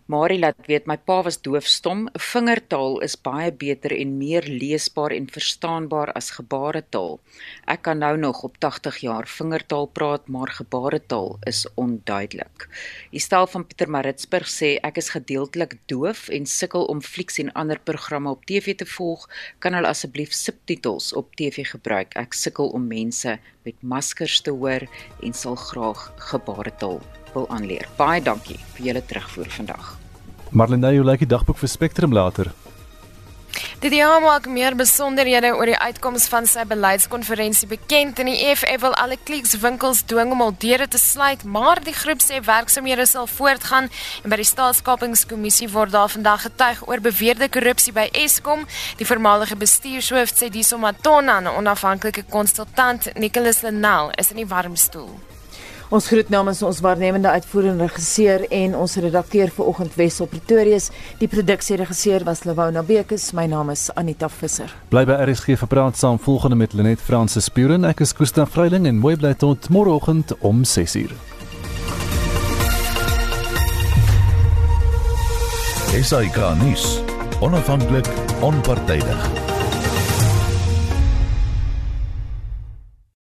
[0.09, 2.07] Marie laat weet my pa was doofstom.
[2.15, 7.19] Vingertaal is baie beter en meer leesbaar en verstaanbaar as gebaretaal.
[7.67, 12.69] Ek kan nou nog op 80 jaar vingertaal praat, maar gebaretaal is onduidelik.
[13.11, 17.53] Die stel van Pieter Maritzburg sê ek is gedeeltelik doof en sukkel om flieks en
[17.53, 19.29] ander programme op TV te volg.
[19.59, 22.17] Kan hulle asseblief subtitels op TV gebruik?
[22.17, 23.37] Ek sukkel om mense
[23.67, 24.87] met maskers te hoor
[25.23, 27.01] en sal graag gebaretaal
[27.35, 27.89] wil aanleer.
[27.99, 29.93] Baie dankie vir julle terugvoer vandag.
[30.57, 32.55] Marlene, jy lyk die dagboek vir Spectrum later.
[33.79, 38.83] Die DEA maak meer besonderhede oor die uitkoms van sy beleidskonferensie bekend en die EFF
[38.83, 43.31] wil alle Clicks-winkels dwing om al deure te sluit, maar die groep sê werksamehede sal
[43.31, 43.87] voortgaan
[44.25, 48.67] en by die staatskapingskommissie word daar vandag getuig oor beweerde korrupsie by Eskom.
[48.99, 54.77] Die voormalige bestuurshoof sê Diso Matona, 'n onafhanklike konsultant, Nicholas Lenel, is in die warm
[54.77, 55.38] stoel.
[55.89, 60.91] Ons groet namens ons waarnemende uitvoerende regisseur en ons redakteur vir oggend Wessel Pretorius.
[61.17, 63.31] Die produksieregisseur was Lewona Bekes.
[63.33, 64.69] My naam is Anita Visser.
[64.93, 67.89] Bly by RSG vir praat saam volgende met Lenet Fransis Spuren.
[67.89, 71.17] Ek is Koos van Vreiling en mooi bly tot môreoggend om 6:00.
[75.97, 77.01] Esai Kahnis,
[77.41, 78.07] onafhanklik,
[78.45, 79.58] onpartydig.